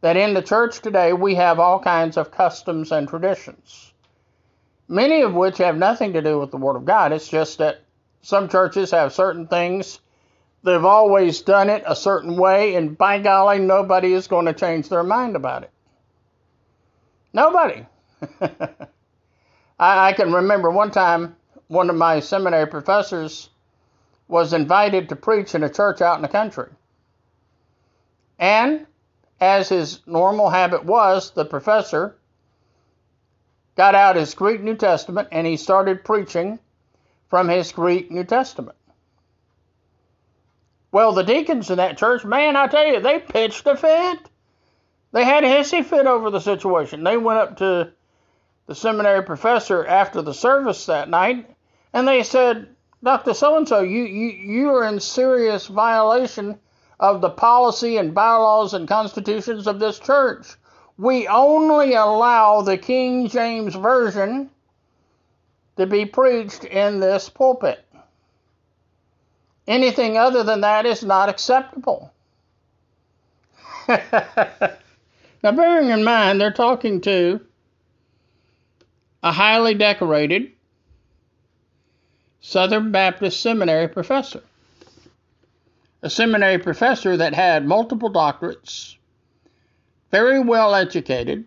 that 0.02 0.16
in 0.16 0.36
the 0.36 0.44
church 0.44 0.80
today 0.80 1.12
we 1.14 1.34
have 1.36 1.60
all 1.60 1.80
kinds 1.80 2.18
of 2.18 2.30
customs 2.30 2.92
and 2.92 3.08
traditions, 3.08 3.92
many 4.88 5.24
of 5.24 5.34
which 5.34 5.58
have 5.58 5.76
nothing 5.76 6.14
to 6.14 6.22
do 6.22 6.40
with 6.40 6.52
the 6.52 6.58
Word 6.58 6.76
of 6.76 6.86
God. 6.86 7.12
It's 7.12 7.28
just 7.28 7.58
that 7.58 7.82
some 8.22 8.48
churches 8.48 8.92
have 8.92 9.12
certain 9.12 9.48
things. 9.48 10.00
They've 10.68 10.84
always 10.84 11.40
done 11.40 11.70
it 11.70 11.84
a 11.88 11.96
certain 11.96 12.36
way, 12.36 12.76
and 12.76 12.98
by 12.98 13.20
golly, 13.20 13.58
nobody 13.58 14.12
is 14.12 14.28
going 14.28 14.48
to 14.48 14.54
change 14.54 14.90
their 14.90 15.02
mind 15.02 15.38
about 15.38 15.64
it. 15.64 15.72
Nobody. 17.32 17.86
I, 18.42 18.50
I 19.80 20.12
can 20.12 20.34
remember 20.34 20.70
one 20.70 20.92
time 20.92 21.38
one 21.70 21.90
of 21.90 21.96
my 21.96 22.20
seminary 22.20 22.68
professors 22.68 23.50
was 24.28 24.52
invited 24.52 25.08
to 25.08 25.16
preach 25.16 25.56
in 25.56 25.64
a 25.64 25.70
church 25.70 26.02
out 26.02 26.18
in 26.18 26.22
the 26.22 26.28
country. 26.28 26.68
And 28.38 28.88
as 29.40 29.70
his 29.70 30.02
normal 30.06 30.50
habit 30.50 30.84
was, 30.84 31.32
the 31.32 31.46
professor 31.46 32.18
got 33.78 33.96
out 33.96 34.18
his 34.18 34.34
Greek 34.34 34.62
New 34.62 34.76
Testament 34.76 35.30
and 35.32 35.48
he 35.48 35.56
started 35.56 36.04
preaching 36.04 36.60
from 37.30 37.48
his 37.48 37.72
Greek 37.72 38.12
New 38.12 38.26
Testament. 38.26 38.77
Well, 40.98 41.12
the 41.12 41.24
deacons 41.24 41.70
in 41.70 41.78
that 41.78 42.00
church, 42.00 42.26
man, 42.26 42.56
I 42.56 42.66
tell 42.66 42.88
you, 42.88 43.00
they 43.00 43.20
pitched 43.20 43.68
a 43.68 43.78
fit. 43.78 44.18
They 45.12 45.24
had 45.24 45.44
a 45.44 45.48
hissy 45.48 45.86
fit 45.86 46.08
over 46.08 46.32
the 46.32 46.40
situation. 46.40 47.04
They 47.04 47.18
went 47.18 47.38
up 47.38 47.58
to 47.58 47.92
the 48.66 48.74
seminary 48.74 49.22
professor 49.22 49.86
after 49.86 50.24
the 50.24 50.34
service 50.34 50.88
that 50.88 51.08
night 51.08 51.56
and 51.94 52.08
they 52.08 52.24
said, 52.24 52.70
Dr. 53.04 53.36
So 53.36 53.58
and 53.58 53.68
so, 53.68 53.82
you, 53.82 54.06
you, 54.06 54.30
you 54.30 54.70
are 54.72 54.86
in 54.86 55.00
serious 55.00 55.68
violation 55.68 56.58
of 57.00 57.22
the 57.22 57.30
policy 57.30 57.98
and 57.98 58.16
bylaws 58.16 58.74
and 58.74 58.88
constitutions 58.88 59.68
of 59.68 59.78
this 59.78 60.00
church. 60.00 60.48
We 60.98 61.28
only 61.28 61.94
allow 61.94 62.64
the 62.64 62.80
King 62.80 63.28
James 63.28 63.76
Version 63.76 64.50
to 65.76 65.86
be 65.86 66.08
preached 66.08 66.64
in 66.64 67.00
this 67.00 67.30
pulpit. 67.30 67.86
Anything 69.68 70.18
other 70.18 70.44
than 70.44 70.62
that 70.62 70.86
is 70.86 71.04
not 71.04 71.28
acceptable. 71.28 72.14
now, 73.88 74.72
bearing 75.44 75.90
in 75.90 76.04
mind, 76.04 76.40
they're 76.40 76.52
talking 76.52 77.02
to 77.02 77.42
a 79.24 79.32
highly 79.32 79.74
decorated 79.74 80.52
Southern 82.40 82.92
Baptist 82.92 83.42
Seminary 83.42 83.90
professor. 83.90 84.42
A 86.02 86.10
seminary 86.10 86.60
professor 86.60 87.18
that 87.18 87.34
had 87.34 87.66
multiple 87.66 88.14
doctorates, 88.14 88.96
very 90.12 90.40
well 90.40 90.76
educated, 90.76 91.44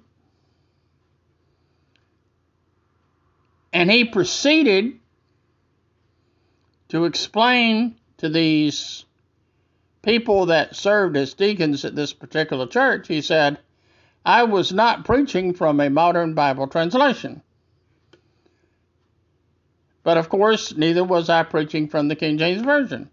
and 3.73 3.91
he 3.91 4.05
proceeded 4.05 4.99
to 6.89 7.05
explain 7.05 7.97
to 8.21 8.29
these 8.29 9.07
people 10.03 10.47
that 10.47 10.77
served 10.77 11.17
as 11.17 11.35
deacons 11.35 11.85
at 11.87 11.97
this 11.97 12.13
particular 12.13 12.67
church, 12.67 13.09
he 13.09 13.23
said, 13.23 13.59
I 14.25 14.45
was 14.45 14.73
not 14.73 15.07
preaching 15.07 15.55
from 15.55 15.81
a 15.81 15.89
modern 15.89 16.35
Bible 16.35 16.67
translation. 16.67 17.43
But 20.03 20.19
of 20.19 20.29
course, 20.29 20.77
neither 20.77 21.03
was 21.03 21.31
I 21.31 21.43
preaching 21.45 21.89
from 21.89 22.09
the 22.09 22.17
King 22.17 22.37
James 22.37 22.61
Version. 22.63 23.11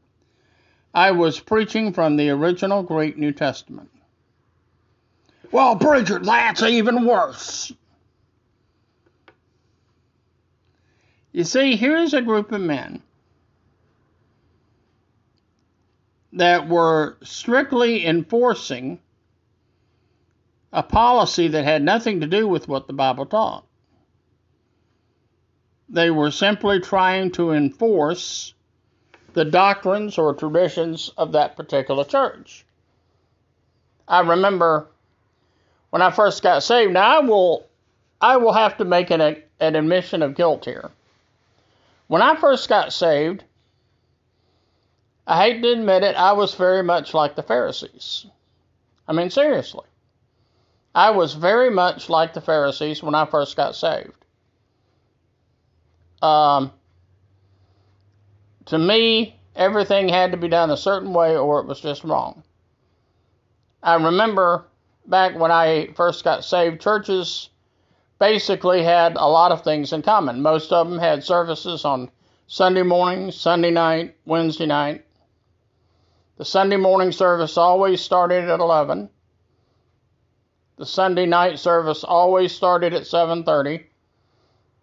I 0.93 1.12
was 1.12 1.39
preaching 1.39 1.93
from 1.93 2.17
the 2.17 2.30
original 2.30 2.84
Greek 2.84 3.17
New 3.17 3.32
Testament. 3.32 3.89
Well, 5.52 5.78
preacher, 5.78 6.20
that's 6.20 6.63
even 6.63 7.06
worse. 7.06 7.72
You 11.32 11.46
see, 11.46 11.78
here's 11.78 12.13
a 12.13 12.22
group 12.22 12.52
of 12.52 12.60
men 12.60 13.02
that 16.38 16.69
were 16.69 17.17
strictly 17.23 18.06
enforcing 18.06 19.00
a 20.71 20.84
policy 20.84 21.47
that 21.47 21.63
had 21.63 21.82
nothing 21.82 22.21
to 22.21 22.28
do 22.28 22.47
with 22.47 22.67
what 22.67 22.88
the 22.88 22.93
Bible 22.93 23.26
taught. 23.26 23.65
They 25.89 26.12
were 26.12 26.32
simply 26.32 26.80
trying 26.80 27.32
to 27.32 27.52
enforce 27.52 28.54
the 29.34 29.45
doctrines 29.45 30.17
or 30.17 30.34
traditions 30.34 31.12
of 31.17 31.32
that 31.32 31.56
particular 31.56 32.04
church. 32.04 32.65
I 34.08 34.21
remember 34.21 34.88
when 35.89 36.02
I 36.02 36.12
first 36.12 36.43
got 36.43 36.63
saved. 36.63 36.93
Now 36.93 37.17
I 37.17 37.19
will, 37.21 37.67
I 38.21 38.38
will 38.38 38.54
have 38.54 38.78
to 38.78 38.86
make 38.86 39.10
an, 39.10 39.21
an 39.21 39.76
admission 39.76 40.21
of 40.21 40.36
guilt 40.36 40.65
here. 40.65 40.91
When 42.08 42.21
I 42.21 42.36
first 42.36 42.69
got 42.69 42.93
saved, 42.93 43.43
I 45.29 45.43
hate 45.43 45.61
to 45.61 45.73
admit 45.73 46.03
it, 46.03 46.15
I 46.15 46.31
was 46.31 46.55
very 46.55 46.81
much 46.81 47.13
like 47.13 47.35
the 47.35 47.43
Pharisees. 47.43 48.25
I 49.09 49.11
mean, 49.11 49.29
seriously. 49.29 49.85
I 50.95 51.11
was 51.11 51.33
very 51.33 51.69
much 51.69 52.09
like 52.09 52.33
the 52.33 52.39
Pharisees 52.39 53.03
when 53.03 53.13
I 53.13 53.25
first 53.25 53.57
got 53.57 53.75
saved. 53.75 54.13
Um, 56.21 56.71
to 58.67 58.79
me, 58.79 59.37
everything 59.53 60.07
had 60.07 60.31
to 60.31 60.37
be 60.37 60.47
done 60.47 60.71
a 60.71 60.77
certain 60.77 61.13
way 61.13 61.35
or 61.35 61.59
it 61.59 61.67
was 61.67 61.81
just 61.81 62.05
wrong. 62.05 62.43
I 63.83 63.95
remember 63.95 64.65
back 65.05 65.37
when 65.37 65.51
I 65.51 65.89
first 65.95 66.23
got 66.23 66.45
saved, 66.45 66.81
churches 66.81 67.49
basically 68.17 68.81
had 68.81 69.17
a 69.17 69.27
lot 69.27 69.51
of 69.51 69.63
things 69.63 69.91
in 69.91 70.01
common. 70.01 70.41
Most 70.41 70.71
of 70.71 70.89
them 70.89 70.99
had 70.99 71.23
services 71.23 71.83
on 71.83 72.09
Sunday 72.47 72.83
morning, 72.83 73.31
Sunday 73.31 73.71
night, 73.71 74.15
Wednesday 74.25 74.65
night. 74.65 75.03
The 76.38 76.45
Sunday 76.45 76.78
morning 76.78 77.12
service 77.12 77.58
always 77.58 78.00
started 78.00 78.47
at 78.47 78.60
11. 78.60 79.10
The 80.78 80.86
Sunday 80.86 81.26
night 81.26 81.58
service 81.58 82.04
always 82.04 82.56
started 82.56 82.93
at 82.93 83.08
7:30, 83.08 83.88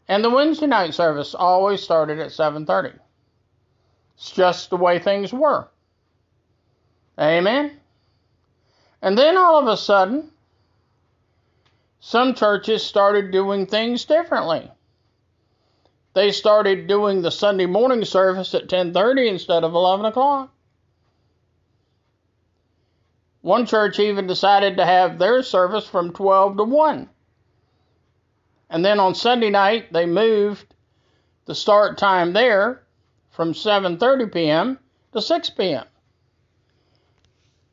and 0.09 0.25
the 0.25 0.31
Wednesday 0.31 0.67
night 0.67 0.95
service 0.95 1.33
always 1.33 1.81
started 1.81 2.19
at 2.19 2.33
7:30. 2.33 2.99
It's 4.17 4.33
just 4.33 4.71
the 4.71 4.77
way 4.77 4.99
things 4.99 5.33
were. 5.33 5.69
Amen. 7.19 7.81
And 9.01 9.17
then 9.17 9.37
all 9.37 9.61
of 9.61 9.69
a 9.69 9.77
sudden, 9.77 10.33
some 12.01 12.35
churches 12.35 12.83
started 12.83 13.31
doing 13.31 13.67
things 13.67 14.05
differently. 14.05 14.73
They 16.15 16.33
started 16.33 16.89
doing 16.89 17.23
the 17.23 17.31
Sunday 17.31 17.67
morning 17.67 18.05
service 18.05 18.55
at 18.55 18.69
10:30 18.69 19.29
instead 19.29 19.63
of 19.63 19.75
11 19.75 20.07
o'clock. 20.07 20.54
One 23.45 23.67
church 23.67 23.99
even 23.99 24.27
decided 24.27 24.79
to 24.79 24.87
have 24.87 25.19
their 25.19 25.43
service 25.43 25.87
from 25.87 26.15
12 26.15 26.57
to 26.57 26.65
1. 26.65 27.11
And 28.71 28.83
then 28.83 28.99
on 28.99 29.15
Sunday 29.15 29.51
night, 29.51 29.93
they 29.93 30.07
moved 30.07 30.75
the 31.45 31.55
start 31.55 31.99
time 31.99 32.33
there 32.33 32.85
from 33.29 33.53
7:30 33.53 34.33
p.m. 34.33 34.79
to 35.13 35.21
6 35.21 35.51
p.m. 35.51 35.85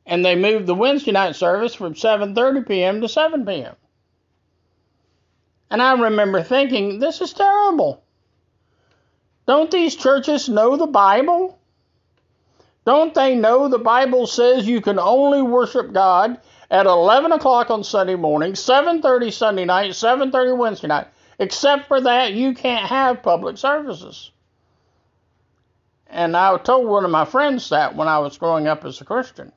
And 0.05 0.25
they 0.25 0.35
moved 0.35 0.67
the 0.67 0.75
Wednesday 0.75 1.13
night 1.13 1.37
service 1.37 1.73
from 1.73 1.93
7:30 1.93 2.67
p.m. 2.67 2.99
to 2.99 3.07
7 3.07 3.45
p.m. 3.45 3.77
And 5.69 5.81
I 5.81 5.93
remember 5.93 6.43
thinking, 6.43 6.99
this 6.99 7.21
is 7.21 7.31
terrible. 7.31 8.03
Don't 9.47 9.71
these 9.71 9.95
churches 9.95 10.49
know 10.49 10.75
the 10.75 10.85
Bible? 10.85 11.60
Don't 12.85 13.13
they 13.13 13.35
know 13.35 13.67
the 13.67 13.77
Bible 13.77 14.25
says 14.25 14.67
you 14.67 14.81
can 14.81 14.97
only 14.97 15.41
worship 15.41 15.93
God 15.93 16.39
at 16.69 16.87
11 16.87 17.31
o'clock 17.31 17.69
on 17.69 17.83
Sunday 17.83 18.15
morning, 18.15 18.53
7:30 18.53 19.31
Sunday 19.31 19.65
night, 19.65 19.91
7:30 19.91 20.57
Wednesday 20.57 20.87
night? 20.87 21.07
Except 21.37 21.87
for 21.87 22.01
that, 22.01 22.33
you 22.33 22.53
can't 22.53 22.87
have 22.87 23.23
public 23.23 23.57
services. 23.57 24.31
And 26.07 26.35
I 26.35 26.57
told 26.57 26.87
one 26.87 27.05
of 27.05 27.11
my 27.11 27.25
friends 27.25 27.69
that 27.69 27.95
when 27.95 28.07
I 28.07 28.19
was 28.19 28.37
growing 28.37 28.67
up 28.67 28.83
as 28.83 28.99
a 28.99 29.05
Christian. 29.05 29.51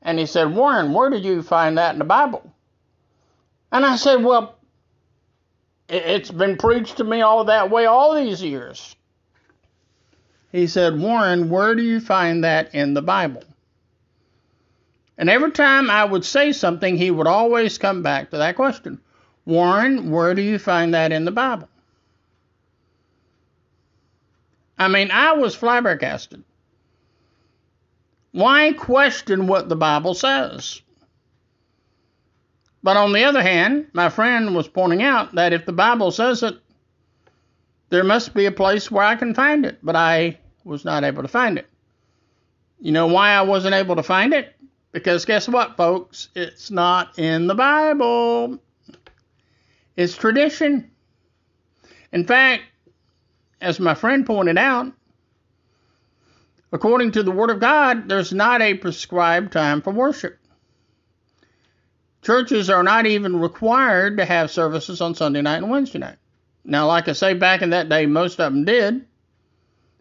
And 0.00 0.18
he 0.18 0.26
said, 0.26 0.54
Warren, 0.54 0.92
where 0.92 1.10
did 1.10 1.24
you 1.24 1.42
find 1.42 1.78
that 1.78 1.92
in 1.94 1.98
the 1.98 2.04
Bible? 2.04 2.52
And 3.70 3.84
I 3.86 3.96
said, 3.96 4.24
Well, 4.24 4.56
it's 5.88 6.30
been 6.30 6.56
preached 6.56 6.96
to 6.96 7.04
me 7.04 7.20
all 7.20 7.44
that 7.44 7.70
way 7.70 7.86
all 7.86 8.14
these 8.14 8.42
years. 8.42 8.96
He 10.52 10.66
said, 10.66 11.00
Warren, 11.00 11.48
where 11.48 11.74
do 11.74 11.82
you 11.82 11.98
find 11.98 12.44
that 12.44 12.74
in 12.74 12.92
the 12.92 13.02
Bible? 13.02 13.42
And 15.16 15.30
every 15.30 15.50
time 15.50 15.90
I 15.90 16.04
would 16.04 16.24
say 16.24 16.52
something, 16.52 16.96
he 16.96 17.10
would 17.10 17.26
always 17.26 17.78
come 17.78 18.02
back 18.02 18.30
to 18.30 18.38
that 18.38 18.56
question 18.56 19.00
Warren, 19.44 20.10
where 20.10 20.34
do 20.34 20.42
you 20.42 20.58
find 20.58 20.94
that 20.94 21.10
in 21.10 21.24
the 21.24 21.32
Bible? 21.32 21.68
I 24.78 24.88
mean, 24.88 25.10
I 25.10 25.32
was 25.32 25.54
flabbergasted. 25.54 26.44
Why 28.32 28.72
question 28.72 29.46
what 29.46 29.68
the 29.68 29.76
Bible 29.76 30.14
says? 30.14 30.80
But 32.82 32.96
on 32.96 33.12
the 33.12 33.24
other 33.24 33.42
hand, 33.42 33.88
my 33.92 34.08
friend 34.08 34.56
was 34.56 34.68
pointing 34.68 35.02
out 35.02 35.34
that 35.34 35.52
if 35.52 35.66
the 35.66 35.72
Bible 35.72 36.10
says 36.10 36.42
it, 36.42 36.56
there 37.90 38.04
must 38.04 38.34
be 38.34 38.46
a 38.46 38.52
place 38.52 38.90
where 38.90 39.04
I 39.04 39.16
can 39.16 39.34
find 39.34 39.64
it, 39.66 39.78
but 39.82 39.94
I 39.94 40.38
was 40.64 40.84
not 40.84 41.04
able 41.04 41.22
to 41.22 41.28
find 41.28 41.58
it. 41.58 41.68
You 42.80 42.92
know 42.92 43.06
why 43.06 43.30
I 43.30 43.42
wasn't 43.42 43.74
able 43.74 43.96
to 43.96 44.02
find 44.02 44.34
it? 44.34 44.54
Because 44.92 45.24
guess 45.24 45.48
what, 45.48 45.76
folks? 45.76 46.28
It's 46.34 46.70
not 46.70 47.18
in 47.18 47.46
the 47.46 47.54
Bible. 47.54 48.58
It's 49.96 50.16
tradition. 50.16 50.90
In 52.12 52.26
fact, 52.26 52.64
as 53.60 53.80
my 53.80 53.94
friend 53.94 54.26
pointed 54.26 54.58
out, 54.58 54.92
according 56.72 57.12
to 57.12 57.22
the 57.22 57.30
Word 57.30 57.50
of 57.50 57.60
God, 57.60 58.08
there's 58.08 58.32
not 58.32 58.60
a 58.60 58.74
prescribed 58.74 59.52
time 59.52 59.80
for 59.80 59.92
worship. 59.92 60.38
Churches 62.22 62.70
are 62.70 62.82
not 62.82 63.06
even 63.06 63.40
required 63.40 64.18
to 64.18 64.24
have 64.24 64.50
services 64.50 65.00
on 65.00 65.14
Sunday 65.14 65.42
night 65.42 65.58
and 65.58 65.70
Wednesday 65.70 65.98
night. 65.98 66.18
Now, 66.64 66.86
like 66.86 67.08
I 67.08 67.12
say, 67.12 67.34
back 67.34 67.62
in 67.62 67.70
that 67.70 67.88
day, 67.88 68.06
most 68.06 68.38
of 68.38 68.52
them 68.52 68.64
did. 68.64 69.06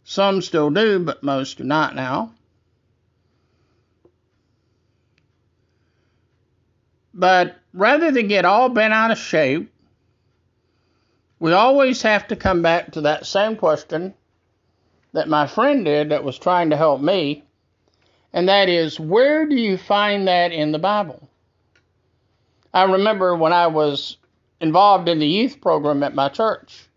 Some 0.03 0.41
still 0.41 0.69
do, 0.69 0.99
but 0.99 1.23
most 1.23 1.57
do 1.57 1.63
not 1.63 1.95
now. 1.95 2.31
But 7.13 7.55
rather 7.73 8.11
than 8.11 8.27
get 8.27 8.45
all 8.45 8.69
bent 8.69 8.93
out 8.93 9.11
of 9.11 9.17
shape, 9.17 9.71
we 11.39 11.53
always 11.53 12.01
have 12.03 12.27
to 12.27 12.35
come 12.35 12.61
back 12.61 12.91
to 12.91 13.01
that 13.01 13.25
same 13.25 13.55
question 13.55 14.13
that 15.13 15.27
my 15.27 15.47
friend 15.47 15.83
did 15.85 16.09
that 16.09 16.23
was 16.23 16.37
trying 16.37 16.69
to 16.69 16.77
help 16.77 17.01
me, 17.01 17.43
and 18.31 18.47
that 18.47 18.69
is 18.69 18.99
where 18.99 19.45
do 19.45 19.55
you 19.55 19.77
find 19.77 20.27
that 20.27 20.51
in 20.51 20.71
the 20.71 20.79
Bible? 20.79 21.27
I 22.73 22.83
remember 22.83 23.35
when 23.35 23.51
I 23.51 23.67
was 23.67 24.17
involved 24.61 25.09
in 25.09 25.19
the 25.19 25.27
youth 25.27 25.59
program 25.59 26.03
at 26.03 26.15
my 26.15 26.29
church, 26.29 26.87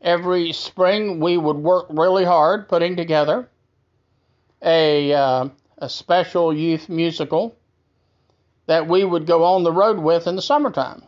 every 0.00 0.52
spring 0.52 1.20
we 1.20 1.36
would 1.36 1.56
work 1.56 1.86
really 1.90 2.24
hard 2.24 2.68
putting 2.68 2.96
together 2.96 3.48
a, 4.62 5.12
uh, 5.12 5.48
a 5.78 5.88
special 5.88 6.56
youth 6.56 6.88
musical 6.88 7.56
that 8.66 8.86
we 8.86 9.04
would 9.04 9.26
go 9.26 9.44
on 9.44 9.64
the 9.64 9.72
road 9.72 9.98
with 9.98 10.26
in 10.26 10.36
the 10.36 10.42
summertime. 10.42 11.02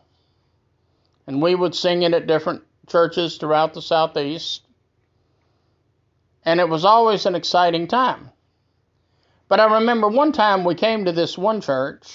And 1.27 1.43
we 1.43 1.55
would 1.55 1.75
sing 1.75 2.03
it 2.03 2.15
at 2.15 2.27
different 2.27 2.63
churches 2.89 3.37
throughout 3.37 3.75
the 3.75 3.83
southeast. 3.83 4.63
And 6.45 6.59
it 6.59 6.69
was 6.69 6.85
always 6.85 7.27
an 7.27 7.35
exciting 7.35 7.87
time. 7.87 8.31
But 9.49 9.61
I 9.61 9.75
remember 9.75 10.09
one 10.09 10.33
time 10.33 10.65
we 10.65 10.75
came 10.75 11.05
to 11.05 11.13
this 11.13 11.37
one 11.37 11.61
church 11.61 12.09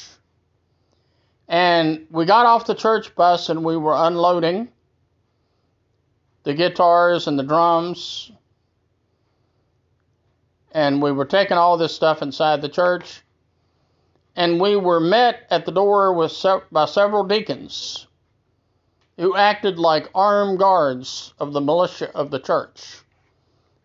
and 1.48 2.08
we 2.10 2.26
got 2.26 2.46
off 2.46 2.66
the 2.66 2.76
church 2.76 3.14
bus 3.14 3.50
and 3.50 3.64
we 3.64 3.78
were 3.78 3.96
unloading 3.96 4.70
the 6.46 6.54
guitars 6.54 7.28
and 7.28 7.38
the 7.38 7.44
drums. 7.44 8.32
And 10.72 11.02
we 11.02 11.12
were 11.12 11.26
taking 11.26 11.58
all 11.58 11.78
this 11.78 11.94
stuff 11.94 12.22
inside 12.22 12.62
the 12.62 12.70
church. 12.70 13.22
And 14.36 14.62
we 14.62 14.76
were 14.76 15.00
met 15.00 15.48
at 15.50 15.66
the 15.66 15.72
door 15.72 16.14
with 16.14 16.46
by 16.72 16.86
several 16.86 17.24
deacons 17.24 18.08
who 19.18 19.36
acted 19.36 19.80
like 19.80 20.10
armed 20.14 20.60
guards 20.60 21.34
of 21.40 21.54
the 21.54 21.62
militia 21.62 22.12
of 22.14 22.32
the 22.32 22.40
church. 22.40 23.00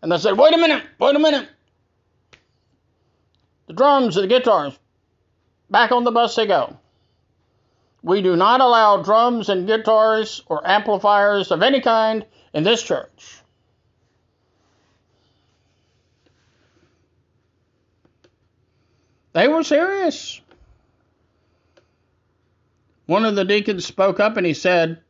And 0.02 0.10
they 0.10 0.18
said, 0.18 0.36
Wait 0.36 0.54
a 0.54 0.58
minute, 0.58 0.84
wait 0.98 1.16
a 1.16 1.20
minute. 1.20 1.48
The 3.68 3.74
drums 3.74 4.16
and 4.16 4.24
the 4.24 4.28
guitars, 4.28 4.76
back 5.70 5.92
on 5.92 6.02
the 6.04 6.10
bus 6.10 6.34
they 6.34 6.46
go. 6.46 6.76
We 8.02 8.22
do 8.22 8.34
not 8.34 8.60
allow 8.60 9.02
drums 9.02 9.48
and 9.48 9.68
guitars 9.68 10.42
or 10.46 10.66
amplifiers 10.68 11.52
of 11.52 11.62
any 11.62 11.80
kind 11.80 12.26
in 12.52 12.64
this 12.64 12.82
church. 12.82 13.40
They 19.32 19.46
were 19.46 19.62
serious. 19.62 20.40
One 23.06 23.24
of 23.24 23.36
the 23.36 23.44
deacons 23.44 23.86
spoke 23.86 24.20
up 24.20 24.36
and 24.36 24.46
he 24.46 24.54
said, 24.54 25.00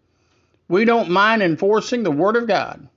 We 0.69 0.85
don't 0.85 1.11
mind 1.11 1.43
enforcing 1.43 2.03
the 2.03 2.11
Word 2.11 2.37
of 2.37 2.47
God. 2.47 2.89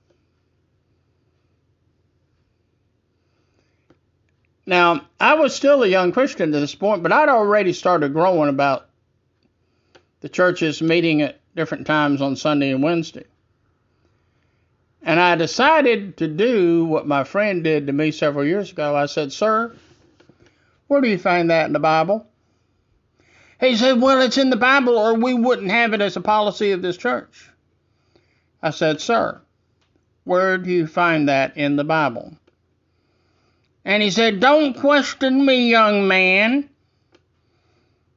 Now, 4.66 5.06
I 5.20 5.34
was 5.34 5.54
still 5.54 5.82
a 5.82 5.88
young 5.88 6.12
Christian 6.12 6.54
at 6.54 6.60
this 6.60 6.74
point, 6.74 7.02
but 7.02 7.12
I'd 7.12 7.28
already 7.28 7.74
started 7.74 8.14
growing 8.14 8.48
about 8.48 8.88
the 10.20 10.28
churches 10.30 10.80
meeting 10.80 11.20
at 11.20 11.40
different 11.54 11.86
times 11.86 12.22
on 12.22 12.36
Sunday 12.36 12.70
and 12.70 12.82
Wednesday. 12.82 13.24
And 15.06 15.20
I 15.20 15.34
decided 15.36 16.16
to 16.16 16.26
do 16.26 16.86
what 16.86 17.06
my 17.06 17.24
friend 17.24 17.62
did 17.62 17.86
to 17.86 17.92
me 17.92 18.10
several 18.10 18.44
years 18.44 18.72
ago. 18.72 18.96
I 18.96 19.04
said, 19.04 19.34
Sir, 19.34 19.76
where 20.86 21.02
do 21.02 21.08
you 21.08 21.18
find 21.18 21.50
that 21.50 21.66
in 21.66 21.74
the 21.74 21.78
Bible? 21.78 22.26
He 23.60 23.76
said, 23.76 24.00
Well, 24.00 24.22
it's 24.22 24.38
in 24.38 24.48
the 24.48 24.56
Bible, 24.56 24.96
or 24.96 25.14
we 25.14 25.34
wouldn't 25.34 25.70
have 25.70 25.92
it 25.92 26.00
as 26.00 26.16
a 26.16 26.22
policy 26.22 26.72
of 26.72 26.80
this 26.80 26.96
church. 26.96 27.50
I 28.62 28.70
said, 28.70 28.98
Sir, 29.02 29.42
where 30.24 30.56
do 30.56 30.70
you 30.70 30.86
find 30.86 31.28
that 31.28 31.58
in 31.58 31.76
the 31.76 31.84
Bible? 31.84 32.32
And 33.84 34.02
he 34.02 34.10
said, 34.10 34.40
Don't 34.40 34.72
question 34.72 35.44
me, 35.44 35.68
young 35.68 36.08
man. 36.08 36.70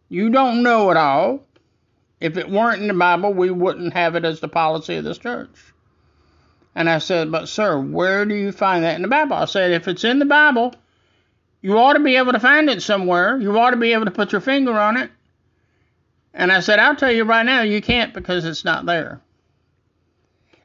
You 0.07 0.29
don't 0.29 0.63
know 0.63 0.89
it 0.89 0.95
all. 0.95 1.43
If 2.21 2.37
it 2.37 2.49
weren't 2.49 2.81
in 2.81 2.87
the 2.87 2.93
Bible, 2.93 3.33
we 3.33 3.51
wouldn't 3.51 3.93
have 3.93 4.15
it 4.15 4.23
as 4.23 4.39
the 4.39 4.47
policy 4.47 4.95
of 4.95 5.03
this 5.03 5.17
church. 5.17 5.73
And 6.77 6.87
I 6.87 6.99
said, 6.99 7.31
But, 7.31 7.49
sir, 7.49 7.79
where 7.79 8.23
do 8.23 8.35
you 8.35 8.51
find 8.51 8.83
that 8.83 8.97
in 8.97 9.01
the 9.01 9.07
Bible? 9.07 9.35
I 9.35 9.45
said, 9.45 9.71
If 9.71 9.87
it's 9.87 10.03
in 10.03 10.19
the 10.19 10.25
Bible, 10.25 10.75
you 11.59 11.75
ought 11.79 11.93
to 11.93 11.99
be 11.99 12.17
able 12.17 12.33
to 12.33 12.39
find 12.39 12.69
it 12.69 12.83
somewhere. 12.83 13.35
You 13.35 13.57
ought 13.57 13.71
to 13.71 13.77
be 13.77 13.93
able 13.93 14.05
to 14.05 14.11
put 14.11 14.31
your 14.31 14.41
finger 14.41 14.77
on 14.77 14.95
it. 14.95 15.09
And 16.35 16.51
I 16.51 16.59
said, 16.59 16.77
I'll 16.77 16.95
tell 16.95 17.11
you 17.11 17.23
right 17.23 17.43
now, 17.43 17.61
you 17.61 17.81
can't 17.81 18.13
because 18.13 18.45
it's 18.45 18.63
not 18.63 18.85
there. 18.85 19.21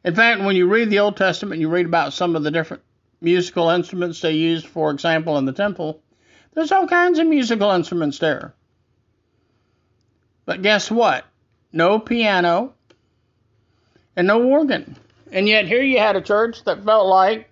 In 0.05 0.15
fact, 0.15 0.43
when 0.43 0.55
you 0.55 0.69
read 0.69 0.91
the 0.91 0.99
Old 0.99 1.17
Testament, 1.17 1.63
you 1.63 1.71
read 1.71 1.87
about 1.87 2.13
some 2.13 2.37
of 2.37 2.43
the 2.43 2.51
different 2.51 2.83
musical 3.23 3.71
instruments 3.71 4.21
they 4.21 4.33
used, 4.33 4.67
for 4.67 4.91
example, 4.91 5.39
in 5.39 5.47
the 5.47 5.53
temple. 5.53 6.03
There's 6.53 6.73
all 6.73 6.89
kinds 6.89 7.21
of 7.21 7.27
musical 7.27 7.71
instruments 7.71 8.19
there. 8.19 8.53
But 10.45 10.61
guess 10.61 10.91
what? 10.91 11.25
No 11.73 11.99
piano 11.99 12.75
and 14.15 14.27
no 14.27 14.43
organ. 14.43 14.99
And 15.33 15.49
yet, 15.49 15.67
here 15.67 15.83
you 15.83 15.99
had 15.99 16.15
a 16.15 16.21
church 16.21 16.63
that 16.65 16.85
felt 16.85 17.07
like 17.07 17.49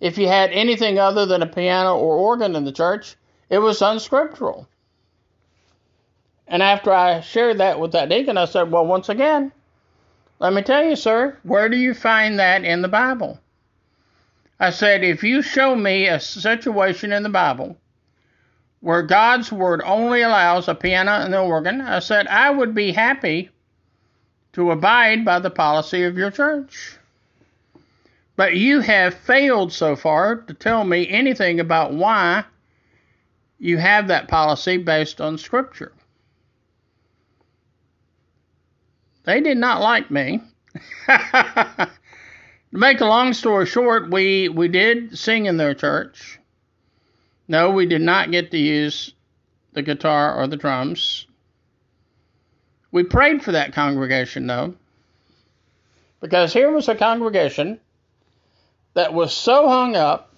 if 0.00 0.18
you 0.18 0.28
had 0.28 0.50
anything 0.50 0.98
other 0.98 1.26
than 1.26 1.42
a 1.42 1.46
piano 1.46 1.96
or 1.96 2.16
organ 2.16 2.56
in 2.56 2.64
the 2.64 2.72
church, 2.72 3.16
it 3.50 3.58
was 3.58 3.82
unscriptural. 3.82 4.66
And 6.48 6.62
after 6.62 6.92
I 6.92 7.20
shared 7.20 7.58
that 7.58 7.78
with 7.78 7.92
that 7.92 8.08
deacon, 8.08 8.38
I 8.38 8.46
said, 8.46 8.70
Well, 8.70 8.86
once 8.86 9.08
again, 9.08 9.52
let 10.38 10.52
me 10.52 10.62
tell 10.62 10.84
you, 10.84 10.96
sir, 10.96 11.38
where 11.42 11.68
do 11.68 11.76
you 11.76 11.94
find 11.94 12.38
that 12.38 12.64
in 12.64 12.82
the 12.82 12.88
Bible? 12.88 13.40
I 14.58 14.70
said, 14.70 15.04
if 15.04 15.22
you 15.22 15.42
show 15.42 15.74
me 15.74 16.06
a 16.06 16.18
situation 16.18 17.12
in 17.12 17.22
the 17.22 17.28
Bible 17.28 17.76
where 18.80 19.02
God's 19.02 19.52
word 19.52 19.82
only 19.84 20.22
allows 20.22 20.68
a 20.68 20.74
piano 20.74 21.12
and 21.12 21.34
an 21.34 21.40
organ, 21.40 21.80
I 21.82 21.98
said, 21.98 22.26
I 22.26 22.50
would 22.50 22.74
be 22.74 22.92
happy 22.92 23.50
to 24.56 24.70
abide 24.70 25.22
by 25.22 25.38
the 25.38 25.50
policy 25.50 26.02
of 26.04 26.16
your 26.16 26.30
church. 26.30 26.96
But 28.36 28.56
you 28.56 28.80
have 28.80 29.12
failed 29.12 29.70
so 29.70 29.94
far 29.96 30.36
to 30.36 30.54
tell 30.54 30.82
me 30.82 31.06
anything 31.10 31.60
about 31.60 31.92
why 31.92 32.42
you 33.58 33.76
have 33.76 34.08
that 34.08 34.28
policy 34.28 34.78
based 34.78 35.20
on 35.20 35.36
Scripture. 35.36 35.92
They 39.24 39.42
did 39.42 39.58
not 39.58 39.82
like 39.82 40.10
me. 40.10 40.40
to 41.06 41.88
make 42.72 43.02
a 43.02 43.06
long 43.06 43.34
story 43.34 43.66
short, 43.66 44.10
we, 44.10 44.48
we 44.48 44.68
did 44.68 45.18
sing 45.18 45.44
in 45.44 45.58
their 45.58 45.74
church. 45.74 46.38
No, 47.46 47.72
we 47.72 47.84
did 47.84 48.00
not 48.00 48.30
get 48.30 48.50
to 48.52 48.58
use 48.58 49.12
the 49.74 49.82
guitar 49.82 50.34
or 50.34 50.46
the 50.46 50.56
drums. 50.56 51.25
We 52.96 53.02
prayed 53.02 53.42
for 53.42 53.52
that 53.52 53.74
congregation, 53.74 54.46
though, 54.46 54.74
because 56.22 56.54
here 56.54 56.70
was 56.70 56.88
a 56.88 56.94
congregation 56.94 57.78
that 58.94 59.12
was 59.12 59.34
so 59.34 59.68
hung 59.68 59.94
up 59.94 60.32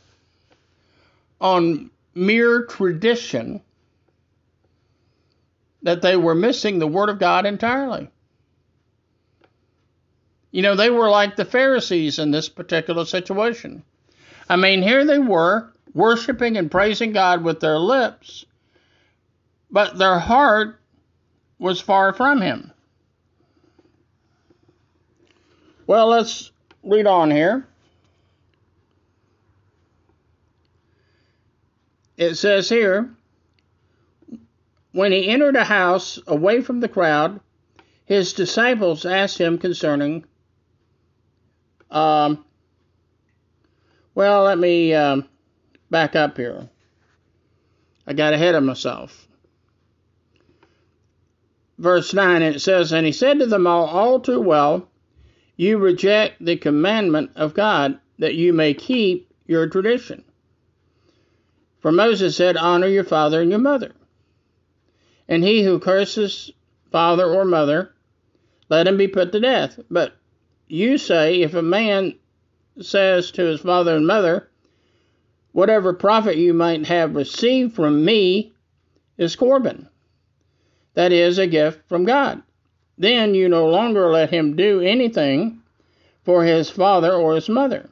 on 1.41 1.93
mere 2.17 2.65
tradition 2.65 3.61
that 5.85 6.03
they 6.03 6.17
were 6.17 6.35
missing 6.35 6.81
the 6.81 6.89
Word 6.89 7.11
of 7.11 7.21
God 7.21 7.47
entirely. 7.47 8.11
You 10.51 10.63
know, 10.63 10.75
they 10.75 10.91
were 10.91 11.11
like 11.11 11.37
the 11.37 11.45
Pharisees 11.45 12.19
in 12.19 12.33
this 12.33 12.49
particular 12.49 13.05
situation. 13.05 13.85
I 14.49 14.57
mean, 14.57 14.83
here 14.83 15.05
they 15.05 15.21
were 15.21 15.73
worshiping 15.95 16.57
and 16.57 16.69
praising 16.69 17.13
God 17.13 17.45
with 17.45 17.61
their 17.61 17.79
lips, 17.79 18.45
but 19.71 19.97
their 19.97 20.19
heart 20.19 20.81
was 21.59 21.81
far 21.81 22.13
from 22.13 22.41
Him. 22.41 22.73
Well, 25.87 26.09
let's 26.09 26.51
read 26.83 27.07
on 27.07 27.31
here. 27.31 27.67
It 32.17 32.35
says 32.35 32.69
here, 32.69 33.11
when 34.93 35.13
he 35.13 35.29
entered 35.29 35.55
a 35.55 35.65
house 35.65 36.19
away 36.27 36.61
from 36.63 36.81
the 36.81 36.89
crowd, 36.89 37.41
his 38.05 38.33
disciples 38.33 39.07
asked 39.07 39.39
him 39.39 39.59
concerning 39.59 40.25
um, 41.91 42.45
well, 44.15 44.43
let 44.43 44.59
me 44.59 44.93
um, 44.95 45.29
back 45.91 46.17
up 46.17 46.37
here. 46.37 46.69
I 48.07 48.15
got 48.15 48.33
ahead 48.33 48.57
of 48.57 48.65
myself. 48.65 49.28
Verse 51.79 52.13
9, 52.13 52.43
it 52.43 52.61
says, 52.61 52.93
And 52.93 53.07
he 53.07 53.13
said 53.13 53.39
to 53.39 53.47
them 53.47 53.67
all, 53.67 53.87
All 53.87 54.21
too 54.21 54.41
well, 54.41 54.89
you 55.57 55.79
reject 55.79 56.45
the 56.45 56.57
commandment 56.57 57.31
of 57.37 57.55
God 57.55 57.99
that 58.19 58.35
you 58.35 58.53
may 58.53 58.75
keep 58.75 59.33
your 59.47 59.69
tradition. 59.69 60.25
For 61.81 61.93
Moses 61.93 62.37
said, 62.37 62.57
Honor 62.57 62.89
your 62.89 63.05
father 63.05 63.41
and 63.41 63.51
your 63.51 63.61
mother. 63.61 63.93
And 65.29 65.45
he 65.45 65.63
who 65.63 65.79
curses 65.79 66.51
father 66.91 67.25
or 67.25 67.45
mother, 67.45 67.95
let 68.69 68.89
him 68.89 68.97
be 68.97 69.09
put 69.09 69.31
to 69.33 69.41
death. 69.41 69.79
But 69.91 70.15
you 70.67 70.99
say 70.99 71.43
if 71.43 71.55
a 71.55 71.63
man 71.63 72.15
says 72.81 73.31
to 73.33 73.45
his 73.45 73.61
father 73.61 73.97
and 73.97 74.07
mother, 74.07 74.49
Whatever 75.53 75.93
profit 75.93 76.37
you 76.37 76.55
might 76.55 76.87
have 76.87 77.17
received 77.17 77.75
from 77.75 78.05
me 78.05 78.53
is 79.17 79.35
Corban, 79.35 79.89
that 80.99 81.13
is, 81.13 81.39
a 81.39 81.47
gift 81.47 81.89
from 81.89 82.05
God. 82.05 82.43
Then 82.99 83.33
you 83.33 83.49
no 83.49 83.69
longer 83.69 84.11
let 84.11 84.31
him 84.31 84.57
do 84.57 84.81
anything 84.81 85.61
for 86.25 86.43
his 86.43 86.71
father 86.71 87.13
or 87.13 87.37
his 87.37 87.49
mother, 87.49 87.89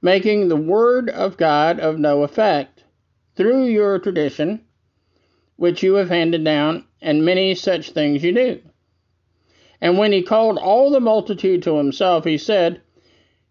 making 0.00 0.46
the 0.46 0.54
word 0.54 1.10
of 1.10 1.36
God 1.36 1.80
of 1.80 1.98
no 1.98 2.22
effect 2.22 2.84
through 3.34 3.64
your 3.64 3.98
tradition, 3.98 4.60
which 5.56 5.82
you 5.82 5.94
have 5.94 6.10
handed 6.10 6.44
down, 6.44 6.84
and 7.02 7.24
many 7.24 7.56
such 7.56 7.90
things 7.90 8.22
you 8.22 8.34
do. 8.34 8.60
And 9.80 9.98
when 9.98 10.12
he 10.12 10.22
called 10.22 10.58
all 10.58 10.92
the 10.92 11.00
multitude 11.00 11.64
to 11.64 11.76
himself, 11.76 12.24
he 12.24 12.38
said, 12.38 12.82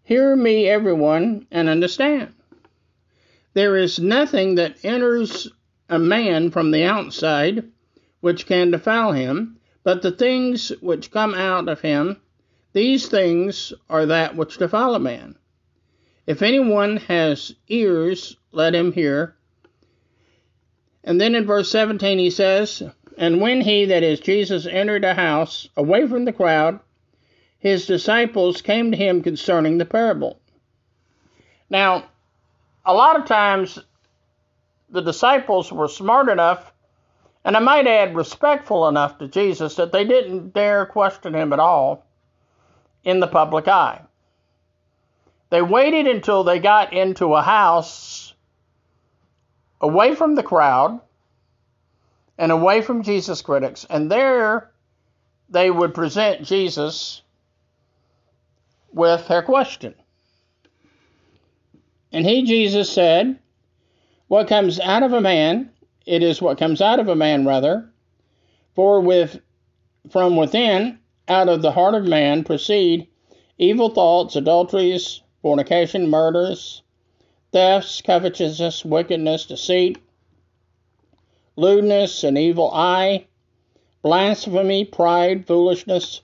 Hear 0.02 0.34
me, 0.34 0.66
everyone, 0.66 1.46
and 1.50 1.68
understand. 1.68 2.32
There 3.52 3.76
is 3.76 3.98
nothing 4.00 4.54
that 4.54 4.82
enters 4.82 5.46
a 5.90 5.98
man 5.98 6.50
from 6.50 6.70
the 6.70 6.84
outside 6.84 7.64
which 8.20 8.46
can 8.46 8.70
defile 8.70 9.12
him, 9.12 9.58
but 9.82 10.02
the 10.02 10.12
things 10.12 10.70
which 10.80 11.10
come 11.10 11.34
out 11.34 11.68
of 11.68 11.80
him, 11.80 12.20
these 12.72 13.08
things 13.08 13.72
are 13.88 14.06
that 14.06 14.36
which 14.36 14.58
defile 14.58 14.94
a 14.94 15.00
man. 15.00 15.36
If 16.26 16.42
anyone 16.42 16.98
has 16.98 17.54
ears, 17.68 18.36
let 18.52 18.74
him 18.74 18.92
hear. 18.92 19.34
And 21.02 21.20
then 21.20 21.34
in 21.34 21.46
verse 21.46 21.70
17 21.70 22.18
he 22.18 22.30
says, 22.30 22.82
and 23.16 23.40
when 23.40 23.60
he, 23.60 23.86
that 23.86 24.02
is 24.02 24.20
Jesus, 24.20 24.66
entered 24.66 25.04
a 25.04 25.14
house 25.14 25.68
away 25.76 26.06
from 26.06 26.24
the 26.24 26.32
crowd, 26.32 26.80
his 27.58 27.86
disciples 27.86 28.62
came 28.62 28.90
to 28.90 28.96
him 28.96 29.22
concerning 29.22 29.78
the 29.78 29.84
parable. 29.84 30.40
Now, 31.68 32.04
a 32.84 32.94
lot 32.94 33.18
of 33.18 33.26
times 33.26 33.78
the 34.88 35.02
disciples 35.02 35.70
were 35.70 35.88
smart 35.88 36.28
enough, 36.28 36.72
and 37.44 37.56
I 37.56 37.60
might 37.60 37.86
add 37.86 38.14
respectful 38.14 38.88
enough 38.88 39.18
to 39.18 39.28
Jesus, 39.28 39.76
that 39.76 39.92
they 39.92 40.04
didn't 40.04 40.52
dare 40.52 40.86
question 40.86 41.34
him 41.34 41.52
at 41.52 41.58
all 41.58 42.04
in 43.04 43.20
the 43.20 43.26
public 43.26 43.66
eye. 43.66 44.02
They 45.48 45.62
waited 45.62 46.06
until 46.06 46.44
they 46.44 46.58
got 46.58 46.92
into 46.92 47.34
a 47.34 47.42
house 47.42 48.34
away 49.80 50.14
from 50.14 50.34
the 50.34 50.42
crowd 50.42 51.00
and 52.38 52.52
away 52.52 52.82
from 52.82 53.02
Jesus 53.02 53.42
critics. 53.42 53.86
And 53.88 54.10
there 54.10 54.70
they 55.48 55.70
would 55.70 55.94
present 55.94 56.44
Jesus 56.44 57.22
with 58.92 59.26
their 59.28 59.42
question. 59.42 59.94
And 62.12 62.24
he, 62.24 62.44
Jesus, 62.44 62.90
said, 62.92 63.38
What 64.28 64.48
comes 64.48 64.78
out 64.80 65.02
of 65.02 65.12
a 65.12 65.20
man, 65.20 65.70
it 66.06 66.22
is 66.22 66.42
what 66.42 66.58
comes 66.58 66.80
out 66.80 67.00
of 67.00 67.08
a 67.08 67.16
man, 67.16 67.46
rather. 67.46 67.90
For 68.74 69.00
with 69.00 69.40
from 70.10 70.36
within, 70.36 70.98
out 71.28 71.48
of 71.48 71.62
the 71.62 71.72
heart 71.72 71.94
of 71.94 72.04
man, 72.06 72.44
proceed 72.44 73.06
evil 73.58 73.90
thoughts, 73.90 74.36
adulteries, 74.36 75.20
fornication, 75.42 76.08
murders, 76.08 76.82
thefts, 77.52 78.00
covetousness, 78.00 78.84
wickedness, 78.84 79.46
deceit 79.46 79.98
lewdness, 81.60 82.24
an 82.24 82.38
evil 82.38 82.70
eye, 82.72 83.26
blasphemy, 84.02 84.84
pride, 84.84 85.46
foolishness. 85.46 86.22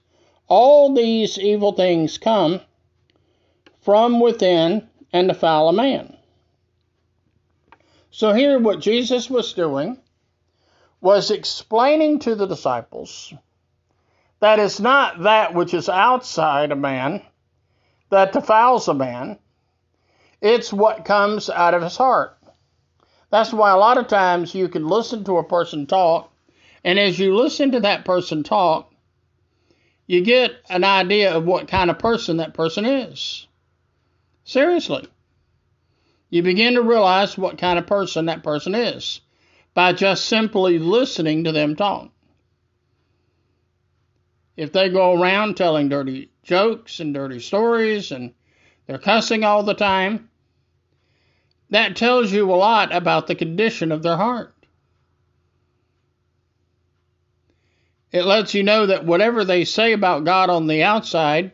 All 0.48 0.94
these 0.94 1.38
evil 1.38 1.72
things 1.72 2.16
come 2.16 2.60
from 3.80 4.18
within 4.20 4.88
and 5.12 5.28
defile 5.28 5.68
a 5.68 5.72
man. 5.72 6.15
So, 8.16 8.32
here 8.32 8.58
what 8.58 8.80
Jesus 8.80 9.28
was 9.28 9.52
doing 9.52 9.98
was 11.02 11.30
explaining 11.30 12.20
to 12.20 12.34
the 12.34 12.46
disciples 12.46 13.34
that 14.40 14.58
it's 14.58 14.80
not 14.80 15.24
that 15.24 15.52
which 15.52 15.74
is 15.74 15.90
outside 15.90 16.72
a 16.72 16.76
man 16.76 17.20
that 18.08 18.32
defiles 18.32 18.88
a 18.88 18.94
man, 18.94 19.38
it's 20.40 20.72
what 20.72 21.04
comes 21.04 21.50
out 21.50 21.74
of 21.74 21.82
his 21.82 21.98
heart. 21.98 22.38
That's 23.28 23.52
why 23.52 23.72
a 23.72 23.76
lot 23.76 23.98
of 23.98 24.08
times 24.08 24.54
you 24.54 24.70
can 24.70 24.88
listen 24.88 25.22
to 25.24 25.36
a 25.36 25.44
person 25.44 25.86
talk 25.86 26.32
And 26.82 26.98
as 26.98 27.18
you 27.18 27.36
listen 27.36 27.72
to 27.72 27.80
that 27.80 28.06
person 28.06 28.44
talk, 28.44 28.90
you 30.06 30.22
get 30.22 30.52
an 30.70 30.84
idea 30.84 31.36
of 31.36 31.44
what 31.44 31.68
kind 31.68 31.90
of 31.90 31.98
person 31.98 32.38
that 32.38 32.54
person 32.54 32.86
is. 32.86 33.46
Seriously. 34.44 35.06
You 36.28 36.42
begin 36.42 36.74
to 36.74 36.82
realize 36.82 37.38
what 37.38 37.58
kind 37.58 37.78
of 37.78 37.86
person 37.86 38.26
that 38.26 38.42
person 38.42 38.74
is 38.74 39.20
by 39.74 39.92
just 39.92 40.24
simply 40.26 40.78
listening 40.78 41.44
to 41.44 41.52
them 41.52 41.76
talk. 41.76 42.10
If 44.56 44.72
they 44.72 44.88
go 44.88 45.20
around 45.20 45.56
telling 45.56 45.88
dirty 45.88 46.30
jokes 46.42 46.98
and 46.98 47.12
dirty 47.12 47.40
stories 47.40 48.10
and 48.10 48.32
they're 48.86 48.98
cussing 48.98 49.44
all 49.44 49.62
the 49.62 49.74
time, 49.74 50.30
that 51.70 51.96
tells 51.96 52.32
you 52.32 52.50
a 52.50 52.54
lot 52.54 52.94
about 52.94 53.26
the 53.26 53.34
condition 53.34 53.92
of 53.92 54.02
their 54.02 54.16
heart. 54.16 54.54
It 58.12 58.24
lets 58.24 58.54
you 58.54 58.62
know 58.62 58.86
that 58.86 59.04
whatever 59.04 59.44
they 59.44 59.64
say 59.64 59.92
about 59.92 60.24
God 60.24 60.48
on 60.48 60.68
the 60.68 60.82
outside 60.82 61.52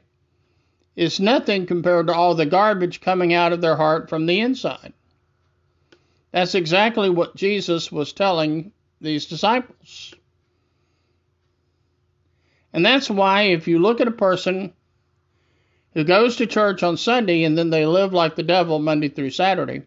is 0.96 1.20
nothing 1.20 1.66
compared 1.66 2.06
to 2.06 2.14
all 2.14 2.34
the 2.34 2.46
garbage 2.46 3.00
coming 3.00 3.32
out 3.32 3.52
of 3.52 3.60
their 3.60 3.76
heart 3.76 4.08
from 4.08 4.26
the 4.26 4.40
inside. 4.40 4.92
That's 6.32 6.54
exactly 6.54 7.10
what 7.10 7.36
Jesus 7.36 7.92
was 7.92 8.12
telling 8.12 8.72
these 9.00 9.26
disciples. 9.26 10.14
And 12.72 12.84
that's 12.84 13.10
why, 13.10 13.42
if 13.42 13.68
you 13.68 13.78
look 13.78 14.00
at 14.00 14.08
a 14.08 14.12
person 14.12 14.72
who 15.92 16.04
goes 16.04 16.36
to 16.36 16.46
church 16.46 16.82
on 16.82 16.96
Sunday 16.96 17.44
and 17.44 17.56
then 17.56 17.68
they 17.68 17.84
live 17.84 18.14
like 18.14 18.34
the 18.34 18.42
devil 18.42 18.78
Monday 18.78 19.08
through 19.08 19.30
Saturday, 19.30 19.82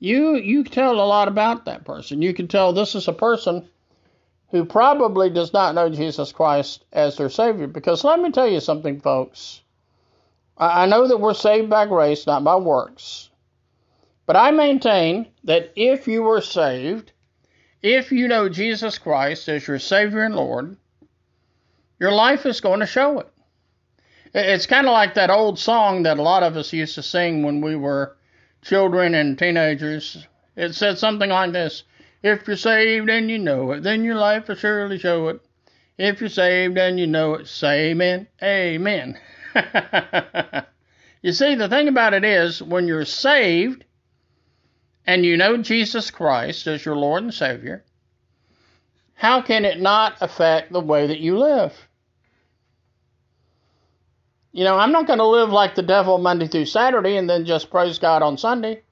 you 0.00 0.36
you 0.36 0.64
tell 0.64 0.94
a 0.94 1.06
lot 1.06 1.28
about 1.28 1.66
that 1.66 1.84
person. 1.84 2.20
You 2.20 2.34
can 2.34 2.48
tell 2.48 2.72
this 2.72 2.96
is 2.96 3.06
a 3.06 3.12
person 3.12 3.68
who 4.50 4.64
probably 4.64 5.30
does 5.30 5.52
not 5.52 5.74
know 5.74 5.88
Jesus 5.88 6.32
Christ 6.32 6.84
as 6.92 7.16
their 7.16 7.30
Savior. 7.30 7.68
Because 7.68 8.04
let 8.04 8.20
me 8.20 8.30
tell 8.30 8.48
you 8.48 8.60
something, 8.60 9.00
folks. 9.00 9.62
I 10.56 10.86
know 10.86 11.08
that 11.08 11.20
we're 11.20 11.34
saved 11.34 11.68
by 11.68 11.86
grace, 11.86 12.26
not 12.26 12.44
by 12.44 12.56
works. 12.56 13.30
But 14.26 14.36
I 14.36 14.52
maintain 14.52 15.28
that 15.44 15.72
if 15.76 16.06
you 16.06 16.22
were 16.22 16.40
saved, 16.40 17.12
if 17.82 18.12
you 18.12 18.28
know 18.28 18.48
Jesus 18.48 18.96
Christ 18.96 19.48
as 19.48 19.66
your 19.66 19.78
Savior 19.78 20.22
and 20.22 20.36
Lord, 20.36 20.76
your 21.98 22.12
life 22.12 22.46
is 22.46 22.60
going 22.60 22.80
to 22.80 22.86
show 22.86 23.20
it. 23.20 23.28
It's 24.32 24.66
kind 24.66 24.86
of 24.86 24.92
like 24.92 25.14
that 25.14 25.30
old 25.30 25.58
song 25.58 26.04
that 26.04 26.18
a 26.18 26.22
lot 26.22 26.42
of 26.42 26.56
us 26.56 26.72
used 26.72 26.94
to 26.94 27.02
sing 27.02 27.42
when 27.42 27.60
we 27.60 27.76
were 27.76 28.16
children 28.62 29.14
and 29.14 29.38
teenagers. 29.38 30.26
It 30.56 30.74
said 30.74 30.98
something 30.98 31.30
like 31.30 31.52
this 31.52 31.82
If 32.22 32.46
you're 32.46 32.56
saved 32.56 33.10
and 33.10 33.30
you 33.30 33.38
know 33.38 33.72
it, 33.72 33.82
then 33.82 34.04
your 34.04 34.16
life 34.16 34.48
will 34.48 34.54
surely 34.54 34.98
show 34.98 35.28
it. 35.28 35.40
If 35.98 36.20
you're 36.20 36.30
saved 36.30 36.78
and 36.78 36.98
you 36.98 37.06
know 37.06 37.34
it, 37.34 37.46
say 37.46 37.90
amen. 37.90 38.28
Amen. 38.42 39.18
you 41.22 41.32
see, 41.32 41.54
the 41.54 41.68
thing 41.68 41.88
about 41.88 42.14
it 42.14 42.24
is, 42.24 42.62
when 42.62 42.88
you're 42.88 43.04
saved 43.04 43.84
and 45.06 45.24
you 45.24 45.36
know 45.36 45.56
Jesus 45.58 46.10
Christ 46.10 46.66
as 46.66 46.84
your 46.84 46.96
Lord 46.96 47.22
and 47.22 47.34
Savior, 47.34 47.84
how 49.14 49.42
can 49.42 49.64
it 49.64 49.80
not 49.80 50.16
affect 50.20 50.72
the 50.72 50.80
way 50.80 51.06
that 51.06 51.20
you 51.20 51.38
live? 51.38 51.72
You 54.52 54.64
know, 54.64 54.78
I'm 54.78 54.92
not 54.92 55.06
going 55.06 55.18
to 55.18 55.26
live 55.26 55.50
like 55.50 55.74
the 55.74 55.82
devil 55.82 56.18
Monday 56.18 56.46
through 56.46 56.66
Saturday 56.66 57.16
and 57.16 57.28
then 57.28 57.44
just 57.44 57.70
praise 57.70 57.98
God 57.98 58.22
on 58.22 58.38
Sunday. 58.38 58.82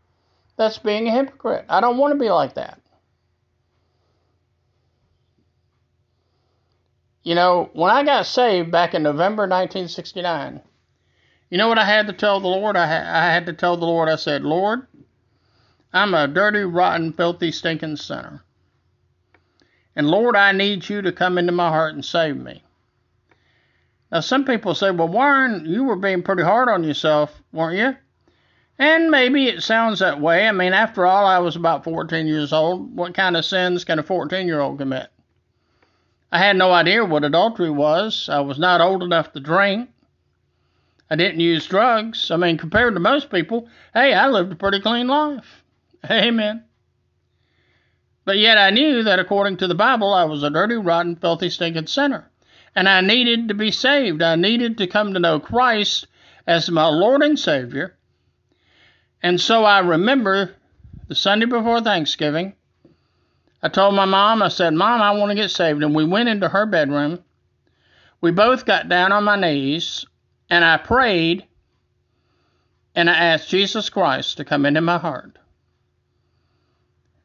That's 0.57 0.79
being 0.79 1.07
a 1.09 1.13
hypocrite. 1.13 1.67
I 1.69 1.81
don't 1.81 1.99
want 1.99 2.13
to 2.13 2.19
be 2.19 2.31
like 2.31 2.55
that. 2.55 2.82
You 7.23 7.37
know, 7.37 7.71
when 7.73 7.91
I 7.91 8.03
got 8.03 8.27
saved 8.27 8.73
back 8.73 8.95
in 8.95 9.05
November 9.05 9.43
1969, 9.43 10.61
you 11.51 11.59
know 11.59 11.69
what 11.69 11.79
I 11.79 11.85
had 11.85 12.09
to 12.09 12.13
tell 12.13 12.41
the 12.41 12.49
Lord? 12.49 12.77
I, 12.77 12.87
ha- 12.87 13.19
I 13.19 13.33
had 13.33 13.47
to 13.47 13.53
tell 13.53 13.77
the 13.77 13.87
Lord, 13.87 14.09
I 14.09 14.17
said, 14.17 14.43
Lord, 14.43 14.87
I'm 15.93 16.15
a 16.15 16.27
dirty, 16.27 16.61
rotten, 16.61 17.13
filthy, 17.13 17.53
stinking 17.53 17.97
sinner. 17.97 18.43
And 19.95 20.11
Lord, 20.11 20.35
I 20.35 20.51
need 20.53 20.89
you 20.89 21.03
to 21.03 21.13
come 21.13 21.39
into 21.39 21.53
my 21.53 21.69
heart 21.69 21.95
and 21.95 22.05
save 22.05 22.37
me. 22.37 22.65
Now, 24.11 24.21
some 24.21 24.45
people 24.45 24.75
say, 24.75 24.91
well, 24.91 25.09
Warren, 25.09 25.65
you 25.65 25.85
were 25.85 25.97
being 25.97 26.23
pretty 26.25 26.43
hard 26.43 26.69
on 26.69 26.83
yourself, 26.83 27.41
weren't 27.53 27.79
you? 27.79 27.97
And 28.79 29.13
maybe 29.13 29.47
it 29.47 29.63
sounds 29.63 30.01
that 30.01 30.21
way. 30.21 30.49
I 30.49 30.53
mean, 30.53 30.73
after 30.73 31.07
all, 31.07 31.25
I 31.25 31.39
was 31.39 31.55
about 31.55 31.85
14 31.85 32.27
years 32.27 32.53
old. 32.53 32.97
What 32.97 33.15
kind 33.15 33.37
of 33.37 33.45
sins 33.45 33.85
can 33.85 34.01
a 34.01 34.03
14 34.03 34.49
year 34.49 34.59
old 34.59 34.79
commit? 34.79 35.12
I 36.33 36.39
had 36.39 36.57
no 36.57 36.73
idea 36.73 37.05
what 37.05 37.25
adultery 37.25 37.71
was. 37.71 38.31
I 38.31 38.41
was 38.41 38.59
not 38.59 38.81
old 38.81 39.03
enough 39.03 39.33
to 39.33 39.41
drink. 39.41 39.91
I 41.11 41.15
didn't 41.15 41.41
use 41.41 41.67
drugs. 41.67 42.31
I 42.31 42.39
mean, 42.39 42.57
compared 42.57 42.95
to 42.95 43.01
most 43.01 43.31
people, 43.31 43.69
hey, 43.93 44.15
I 44.15 44.29
lived 44.29 44.51
a 44.51 44.57
pretty 44.57 44.81
clean 44.81 45.09
life. 45.09 45.63
Amen. 46.11 46.65
But 48.25 48.39
yet 48.39 48.57
I 48.57 48.71
knew 48.71 49.03
that 49.03 49.19
according 49.19 49.59
to 49.59 49.67
the 49.67 49.75
Bible, 49.75 50.15
I 50.15 50.25
was 50.25 50.43
a 50.43 50.49
dirty, 50.49 50.77
rotten, 50.77 51.17
filthy, 51.17 51.51
stinking 51.51 51.87
sinner. 51.87 52.31
And 52.75 52.89
I 52.89 53.03
needed 53.03 53.49
to 53.49 53.55
be 53.55 53.71
saved. 53.71 54.23
I 54.23 54.37
needed 54.37 54.79
to 54.79 54.87
come 54.87 55.13
to 55.13 55.21
know 55.21 55.39
Christ 55.39 56.07
as 56.47 56.71
my 56.71 56.87
Lord 56.87 57.23
and 57.23 57.39
Savior. 57.39 57.95
And 59.23 59.39
so 59.39 59.65
I 59.65 59.81
remember 59.81 60.55
the 61.09 61.15
Sunday 61.15 61.45
before 61.45 61.83
Thanksgiving, 61.83 62.55
I 63.63 63.69
told 63.69 63.95
my 63.95 64.05
mom, 64.05 64.43
I 64.43 64.49
said, 64.49 64.75
Mom, 64.75 65.01
I 65.01 65.13
want 65.13 65.31
to 65.31 65.37
get 65.37 65.51
saved. 65.51 65.83
And 65.83 65.95
we 65.95 66.05
went 66.05 66.29
into 66.29 66.49
her 66.49 66.67
bedroom. 66.67 67.23
We 68.21 68.33
both 68.33 68.67
got 68.67 68.89
down 68.89 69.13
on 69.13 69.25
my 69.25 69.37
knees 69.37 70.05
and 70.51 70.65
I 70.65 70.77
prayed 70.77 71.47
and 72.95 73.09
I 73.09 73.15
asked 73.15 73.49
Jesus 73.49 73.89
Christ 73.89 74.37
to 74.37 74.45
come 74.45 74.67
into 74.67 74.81
my 74.81 74.99
heart. 74.99 75.39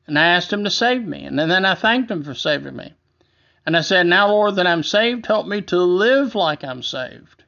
And 0.06 0.18
I 0.18 0.28
asked 0.28 0.54
him 0.54 0.64
to 0.64 0.70
save 0.70 1.06
me. 1.06 1.26
And 1.26 1.38
then 1.38 1.66
I 1.66 1.76
thanked 1.76 2.10
him 2.10 2.24
for 2.24 2.34
saving 2.34 2.76
me. 2.76 2.94
And 3.66 3.76
I 3.76 3.82
said, 3.82 4.08
Now, 4.08 4.30
Lord, 4.30 4.56
that 4.56 4.68
I'm 4.68 4.84
saved, 4.84 5.26
help 5.26 5.46
me 5.46 5.62
to 5.64 5.78
live 5.78 6.36
like 6.36 6.64
I'm 6.64 6.82
saved. 6.82 7.44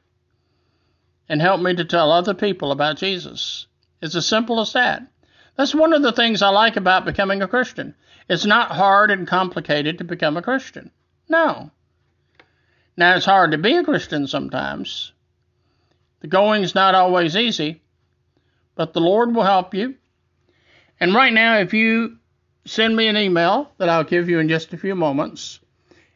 And 1.28 1.40
help 1.40 1.62
me 1.62 1.74
to 1.74 1.84
tell 1.84 2.12
other 2.12 2.34
people 2.34 2.72
about 2.72 2.98
Jesus. 2.98 3.66
It's 4.02 4.14
as 4.14 4.26
simple 4.26 4.60
as 4.60 4.74
that. 4.74 5.06
That's 5.56 5.74
one 5.74 5.92
of 5.92 6.02
the 6.02 6.12
things 6.12 6.42
I 6.42 6.48
like 6.48 6.76
about 6.76 7.04
becoming 7.04 7.42
a 7.42 7.48
Christian. 7.48 7.94
It's 8.28 8.46
not 8.46 8.70
hard 8.70 9.10
and 9.10 9.26
complicated 9.26 9.98
to 9.98 10.04
become 10.04 10.36
a 10.36 10.42
Christian. 10.42 10.90
No. 11.28 11.70
Now, 12.96 13.16
it's 13.16 13.26
hard 13.26 13.52
to 13.52 13.58
be 13.58 13.76
a 13.76 13.84
Christian 13.84 14.26
sometimes. 14.26 15.12
The 16.20 16.28
going's 16.28 16.74
not 16.74 16.94
always 16.94 17.36
easy, 17.36 17.82
but 18.74 18.92
the 18.92 19.00
Lord 19.00 19.34
will 19.34 19.42
help 19.42 19.74
you. 19.74 19.94
And 21.00 21.14
right 21.14 21.32
now, 21.32 21.58
if 21.58 21.72
you 21.72 22.18
send 22.66 22.94
me 22.94 23.08
an 23.08 23.16
email 23.16 23.72
that 23.78 23.88
I'll 23.88 24.04
give 24.04 24.28
you 24.28 24.38
in 24.38 24.48
just 24.48 24.72
a 24.72 24.78
few 24.78 24.94
moments, 24.94 25.60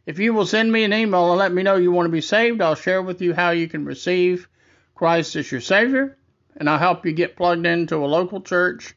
if 0.06 0.18
you 0.18 0.34
will 0.34 0.46
send 0.46 0.70
me 0.70 0.84
an 0.84 0.92
email 0.92 1.30
and 1.30 1.38
let 1.38 1.52
me 1.52 1.62
know 1.62 1.76
you 1.76 1.90
want 1.90 2.06
to 2.06 2.12
be 2.12 2.20
saved, 2.20 2.60
I'll 2.60 2.74
share 2.74 3.02
with 3.02 3.22
you 3.22 3.32
how 3.32 3.50
you 3.50 3.66
can 3.66 3.86
receive 3.86 4.46
Christ 4.94 5.36
as 5.36 5.50
your 5.50 5.62
Savior, 5.62 6.18
and 6.56 6.68
I'll 6.68 6.78
help 6.78 7.06
you 7.06 7.12
get 7.12 7.36
plugged 7.36 7.66
into 7.66 7.96
a 7.96 8.06
local 8.06 8.42
church 8.42 8.94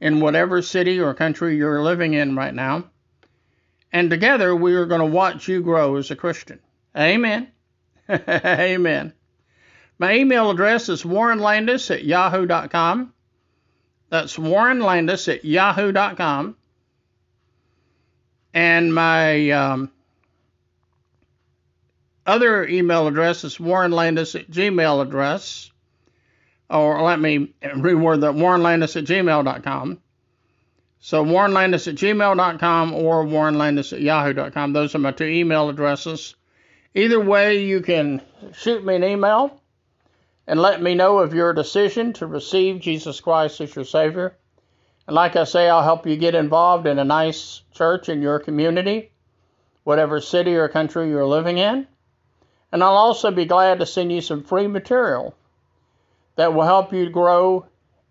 in 0.00 0.20
whatever 0.20 0.62
city 0.62 1.00
or 1.00 1.14
country 1.14 1.56
you're 1.56 1.82
living 1.82 2.14
in 2.14 2.36
right 2.36 2.54
now. 2.54 2.84
And 3.92 4.10
together 4.10 4.54
we 4.54 4.74
are 4.74 4.86
going 4.86 5.00
to 5.00 5.06
watch 5.06 5.48
you 5.48 5.62
grow 5.62 5.96
as 5.96 6.10
a 6.10 6.16
Christian. 6.16 6.60
Amen. 6.96 7.48
Amen. 8.10 9.12
My 9.98 10.14
email 10.14 10.50
address 10.50 10.88
is 10.88 11.02
warrenlandis 11.02 11.90
at 11.90 12.04
yahoo.com. 12.04 13.12
That's 14.10 14.36
warrenlandis 14.36 15.32
at 15.32 15.44
yahoo.com. 15.44 16.56
And 18.54 18.94
my 18.94 19.50
um, 19.50 19.90
other 22.26 22.66
email 22.66 23.06
address 23.06 23.44
is 23.44 23.58
warrenlandis 23.58 24.38
at 24.38 24.50
gmail 24.50 25.02
address 25.02 25.70
or 26.70 27.02
let 27.02 27.18
me 27.18 27.54
reword 27.62 28.20
that 28.20 28.34
warrenlandis 28.34 28.96
at 28.96 29.04
gmail.com. 29.04 29.98
So 31.00 31.24
warrenlandis 31.24 31.88
at 31.88 31.94
gmail.com 31.94 32.94
or 32.94 33.24
warrenlandis 33.24 33.92
at 33.92 34.00
yahoo.com. 34.00 34.72
Those 34.72 34.94
are 34.94 34.98
my 34.98 35.12
two 35.12 35.24
email 35.24 35.68
addresses. 35.68 36.34
Either 36.94 37.20
way, 37.20 37.64
you 37.64 37.80
can 37.80 38.20
shoot 38.52 38.84
me 38.84 38.96
an 38.96 39.04
email 39.04 39.60
and 40.46 40.60
let 40.60 40.82
me 40.82 40.94
know 40.94 41.18
of 41.18 41.34
your 41.34 41.52
decision 41.52 42.12
to 42.14 42.26
receive 42.26 42.80
Jesus 42.80 43.20
Christ 43.20 43.60
as 43.60 43.74
your 43.74 43.84
Savior. 43.84 44.36
And 45.06 45.14
like 45.14 45.36
I 45.36 45.44
say, 45.44 45.68
I'll 45.68 45.82
help 45.82 46.06
you 46.06 46.16
get 46.16 46.34
involved 46.34 46.86
in 46.86 46.98
a 46.98 47.04
nice 47.04 47.62
church 47.72 48.08
in 48.08 48.20
your 48.20 48.40
community, 48.40 49.10
whatever 49.84 50.20
city 50.20 50.56
or 50.56 50.68
country 50.68 51.08
you're 51.08 51.26
living 51.26 51.58
in. 51.58 51.86
And 52.72 52.82
I'll 52.82 52.96
also 52.96 53.30
be 53.30 53.46
glad 53.46 53.78
to 53.78 53.86
send 53.86 54.12
you 54.12 54.20
some 54.20 54.42
free 54.42 54.66
material 54.66 55.34
that 56.38 56.54
will 56.54 56.62
help 56.62 56.92
you 56.92 57.10
grow 57.10 57.66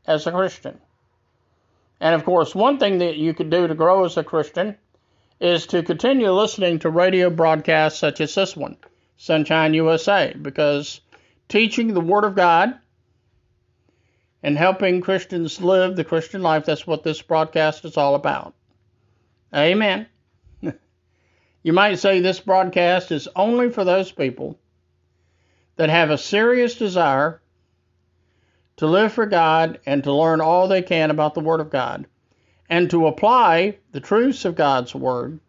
as 0.05 0.27
a 0.27 0.33
Christian. 0.33 0.77
And 2.01 2.13
of 2.13 2.25
course, 2.25 2.53
one 2.53 2.77
thing 2.77 2.97
that 2.97 3.15
you 3.15 3.33
could 3.33 3.49
do 3.49 3.65
to 3.65 3.73
grow 3.73 4.03
as 4.03 4.17
a 4.17 4.23
Christian 4.23 4.75
is 5.39 5.67
to 5.67 5.81
continue 5.81 6.29
listening 6.29 6.79
to 6.79 6.89
radio 6.89 7.29
broadcasts 7.29 7.99
such 7.99 8.19
as 8.19 8.35
this 8.35 8.53
one, 8.53 8.75
Sonshine 9.17 9.73
USA, 9.75 10.35
because 10.41 10.99
teaching 11.47 11.93
the 11.93 12.01
Word 12.01 12.25
of 12.25 12.35
God 12.35 12.77
and 14.43 14.57
helping 14.57 14.99
Christians 14.99 15.61
live 15.61 15.95
the 15.95 16.03
Christian 16.03 16.41
life, 16.41 16.65
that's 16.65 16.85
what 16.85 17.03
this 17.03 17.21
broadcast 17.21 17.85
is 17.85 17.95
all 17.95 18.13
about. 18.13 18.53
Amen. 19.55 20.05
you 21.63 21.71
might 21.71 21.99
say 21.99 22.19
this 22.19 22.41
broadcast 22.41 23.09
is 23.13 23.29
only 23.37 23.69
for 23.69 23.85
those 23.85 24.11
people 24.11 24.59
that 25.77 25.89
have 25.89 26.09
a 26.09 26.17
serious 26.17 26.75
desire 26.75 27.41
to 28.77 28.87
live 28.87 29.13
for 29.13 29.25
God 29.25 29.79
and 29.85 30.03
to 30.03 30.13
learn 30.13 30.41
all 30.41 30.67
they 30.67 30.81
can 30.81 31.11
about 31.11 31.33
the 31.33 31.41
Word 31.41 31.59
of 31.59 31.69
God 31.69 32.07
and 32.69 32.89
to 32.89 33.07
apply 33.07 33.77
the 33.91 33.99
truths 33.99 34.45
of 34.45 34.55
God's 34.55 34.93
Word 34.93 35.39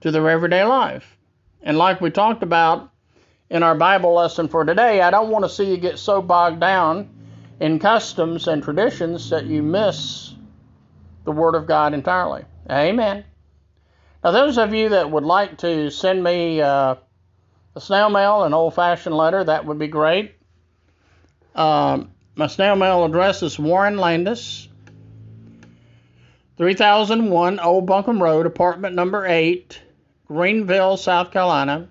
to 0.00 0.10
their 0.10 0.28
everyday 0.30 0.64
life. 0.64 1.16
And 1.62 1.76
like 1.76 2.00
we 2.00 2.10
talked 2.10 2.42
about 2.42 2.90
in 3.50 3.62
our 3.62 3.74
Bible 3.74 4.14
lesson 4.14 4.48
for 4.48 4.64
today, 4.64 5.00
I 5.00 5.10
don't 5.10 5.30
want 5.30 5.44
to 5.44 5.48
see 5.48 5.70
you 5.70 5.76
get 5.76 5.98
so 5.98 6.22
bogged 6.22 6.60
down 6.60 7.08
in 7.58 7.78
customs 7.78 8.48
and 8.48 8.62
traditions 8.62 9.30
that 9.30 9.46
you 9.46 9.62
miss 9.62 10.34
the 11.24 11.32
Word 11.32 11.54
of 11.54 11.66
God 11.66 11.94
entirely. 11.94 12.44
Amen. 12.70 13.24
Now, 14.22 14.30
those 14.30 14.56
of 14.56 14.72
you 14.72 14.90
that 14.90 15.10
would 15.10 15.24
like 15.24 15.58
to 15.58 15.90
send 15.90 16.22
me 16.22 16.60
uh, 16.60 16.94
a 17.74 17.80
snail 17.80 18.10
mail, 18.10 18.44
an 18.44 18.54
old 18.54 18.74
fashioned 18.74 19.16
letter, 19.16 19.42
that 19.42 19.66
would 19.66 19.78
be 19.78 19.88
great. 19.88 20.36
Um, 21.54 22.12
my 22.40 22.46
snail 22.46 22.74
mail 22.74 23.04
address 23.04 23.42
is 23.42 23.58
Warren 23.58 23.98
Landis, 23.98 24.66
3001 26.56 27.60
Old 27.60 27.84
Buncombe 27.84 28.22
Road, 28.22 28.46
apartment 28.46 28.94
number 28.94 29.26
8, 29.26 29.78
Greenville, 30.26 30.96
South 30.96 31.32
Carolina, 31.32 31.90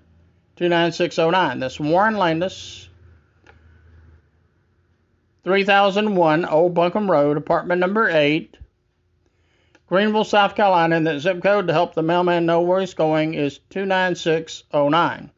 29609. 0.56 1.60
That's 1.60 1.78
Warren 1.78 2.16
Landis, 2.16 2.88
3001 5.44 6.44
Old 6.46 6.74
Buncombe 6.74 7.08
Road, 7.08 7.36
apartment 7.36 7.78
number 7.78 8.10
8, 8.10 8.56
Greenville, 9.86 10.24
South 10.24 10.56
Carolina, 10.56 10.96
and 10.96 11.06
the 11.06 11.20
zip 11.20 11.40
code 11.40 11.68
to 11.68 11.72
help 11.72 11.94
the 11.94 12.02
mailman 12.02 12.44
know 12.44 12.62
where 12.62 12.80
he's 12.80 12.94
going 12.94 13.34
is 13.34 13.60
29609. 13.70 15.30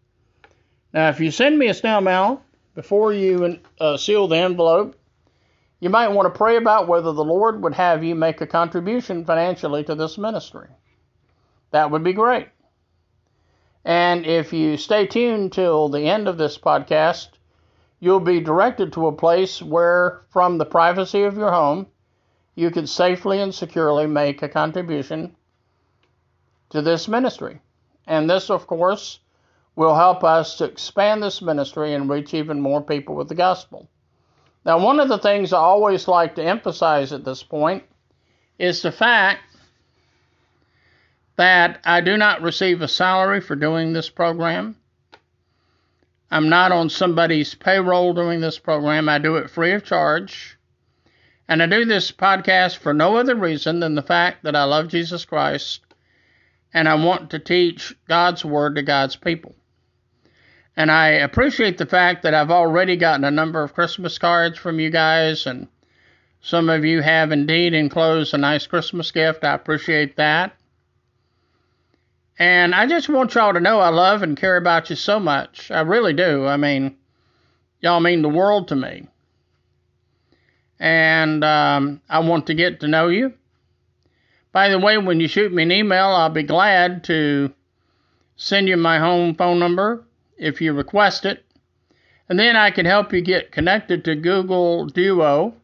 Now, 0.95 1.09
if 1.11 1.21
you 1.21 1.31
send 1.31 1.59
me 1.59 1.69
a 1.69 1.75
snail 1.75 2.01
mail 2.01 2.43
before 2.75 3.13
you 3.13 3.59
uh, 3.79 3.99
seal 3.99 4.27
the 4.27 4.39
envelope, 4.39 4.97
you 5.83 5.91
might 5.91 6.13
want 6.13 6.33
to 6.33 6.39
pray 6.39 6.57
about 6.57 6.87
whether 6.87 7.13
the 7.13 7.25
Lord 7.25 7.61
would 7.61 7.75
have 7.75 8.05
you 8.05 8.15
make 8.15 8.41
a 8.41 8.47
contribution 8.47 9.25
financially 9.25 9.83
to 9.83 9.97
this 9.97 10.17
ministry. 10.17 10.69
That 11.73 11.91
would 11.91 12.05
be 12.05 12.13
great. 12.13 12.47
And 13.85 14.25
if 14.25 14.53
you 14.53 14.77
stay 14.77 15.09
tuned 15.09 15.53
till 15.53 15.89
the 15.89 16.03
end 16.03 16.29
of 16.29 16.39
this 16.39 16.57
podcast, 16.57 17.31
you'll 17.99 18.21
be 18.21 18.39
directed 18.39 18.93
to 18.93 19.09
a 19.09 19.17
place 19.17 19.61
where, 19.61 20.23
from 20.31 20.57
the 20.57 20.65
privacy 20.65 21.25
of 21.25 21.37
your 21.37 21.51
home, 21.51 21.89
you 22.55 22.71
can 22.71 22.87
safely 22.87 23.41
and 23.41 23.53
securely 23.53 24.07
make 24.07 24.41
a 24.41 24.49
contribution 24.49 25.35
to 26.71 26.81
this 26.81 27.09
ministry. 27.09 27.61
And 28.07 28.31
this, 28.31 28.51
of 28.51 28.69
course, 28.69 29.19
will 29.75 29.97
help 29.97 30.23
us 30.23 30.59
to 30.59 30.65
expand 30.65 31.25
this 31.25 31.43
ministry 31.43 31.93
and 31.93 32.09
reach 32.09 32.35
even 32.35 32.61
more 32.61 32.83
people 32.83 33.17
with 33.17 33.29
the 33.29 33.35
gospel. 33.35 33.89
Now, 34.65 34.79
one 34.79 35.01
of 35.01 35.09
the 35.09 35.19
things 35.19 35.53
I 35.53 35.59
always 35.59 36.07
like 36.07 36.37
to 36.37 36.45
emphasize 36.45 37.13
at 37.13 37.25
this 37.25 37.43
point 37.43 37.85
is 38.59 38.83
the 38.83 38.93
fact 38.93 39.41
that 41.37 41.81
I 41.85 42.01
do 42.01 42.17
not 42.17 42.43
receive 42.43 42.81
a 42.81 42.89
salary 42.89 43.41
for 43.41 43.57
doing 43.57 43.93
this 43.93 44.09
program. 44.09 44.77
I'm 46.31 46.49
not 46.49 46.73
on 46.73 46.89
somebody's 46.89 47.55
payroll 47.55 48.15
doing 48.15 48.41
this 48.41 48.59
program. 48.59 49.09
I 49.09 49.19
do 49.19 49.37
it 49.37 49.51
free 49.51 49.73
of 49.73 49.85
charge. 49.85 50.57
And 51.49 51.63
I 51.63 51.67
do 51.67 51.85
this 51.85 52.13
podcast 52.13 52.77
for 52.77 52.95
no 52.95 53.17
other 53.17 53.35
reason 53.35 53.81
than 53.81 53.95
the 53.95 54.03
fact 54.03 54.45
that 54.45 54.57
I 54.57 54.65
love 54.65 54.89
Jesus 54.89 55.25
Christ 55.25 55.81
and 56.73 56.89
I 56.89 56.95
want 56.95 57.31
to 57.31 57.39
teach 57.39 57.95
God's 58.09 58.45
Word 58.45 58.77
to 58.77 58.83
God's 58.83 59.17
people. 59.17 59.55
And 60.77 60.91
I 60.91 61.09
appreciate 61.09 61.77
the 61.77 61.87
fact 61.87 62.23
that 62.23 62.35
I've 62.35 62.51
already 62.51 62.97
gotten 62.97 63.25
a 63.25 63.31
number 63.31 63.63
of 63.63 63.75
Christmas 63.75 64.17
cards 64.19 64.59
from 64.59 64.81
you 64.81 64.89
guys, 64.89 65.47
and 65.47 65.69
some 66.41 66.71
of 66.71 66.85
you 66.85 67.03
have 67.03 67.31
indeed 67.31 67.75
enclosed 67.75 68.33
a 68.33 68.39
nice 68.39 68.67
Christmas 68.67 69.11
gift. 69.11 69.45
I 69.45 69.55
appreciate 69.55 70.17
that. 70.17 70.57
And 72.39 72.75
I 72.75 72.87
just 72.87 73.11
want 73.11 73.35
y'all 73.35 73.53
to 73.53 73.61
know 73.61 73.81
I 73.81 73.91
love 73.91 74.23
and 74.23 74.37
care 74.37 74.57
about 74.57 74.89
you 74.89 74.97
so 74.97 75.21
much. 75.21 75.71
I 75.71 75.83
really 75.83 76.15
do. 76.15 76.47
I 76.47 76.57
mean, 76.57 76.97
y'all 77.81 78.01
mean 78.01 78.23
the 78.23 78.29
world 78.31 78.69
to 78.69 78.77
me. 78.77 79.07
And 80.81 81.45
um, 81.45 82.01
I 82.09 82.21
want 82.21 82.47
to 82.47 82.55
get 82.55 82.81
to 82.81 82.89
know 82.89 83.09
you. 83.09 83.35
By 84.53 84.71
the 84.71 84.79
way, 84.79 84.97
when 84.99 85.21
you 85.21 85.29
shoot 85.29 85.53
me 85.53 85.63
an 85.63 85.71
email, 85.71 86.07
I'll 86.07 86.31
be 86.31 86.43
glad 86.43 87.05
to 87.05 87.53
send 88.37 88.69
you 88.69 88.77
my 88.79 88.99
home 88.99 89.35
phone 89.35 89.59
number 89.59 90.05
if 90.43 90.61
you 90.61 90.73
request 90.73 91.25
it. 91.25 91.45
And 92.29 92.39
then 92.39 92.57
I 92.57 92.71
can 92.71 92.87
help 92.87 93.13
you 93.13 93.21
get 93.21 93.53
connected 93.53 94.05
to 94.05 94.15
Google 94.15 94.87
Duo. 94.87 95.55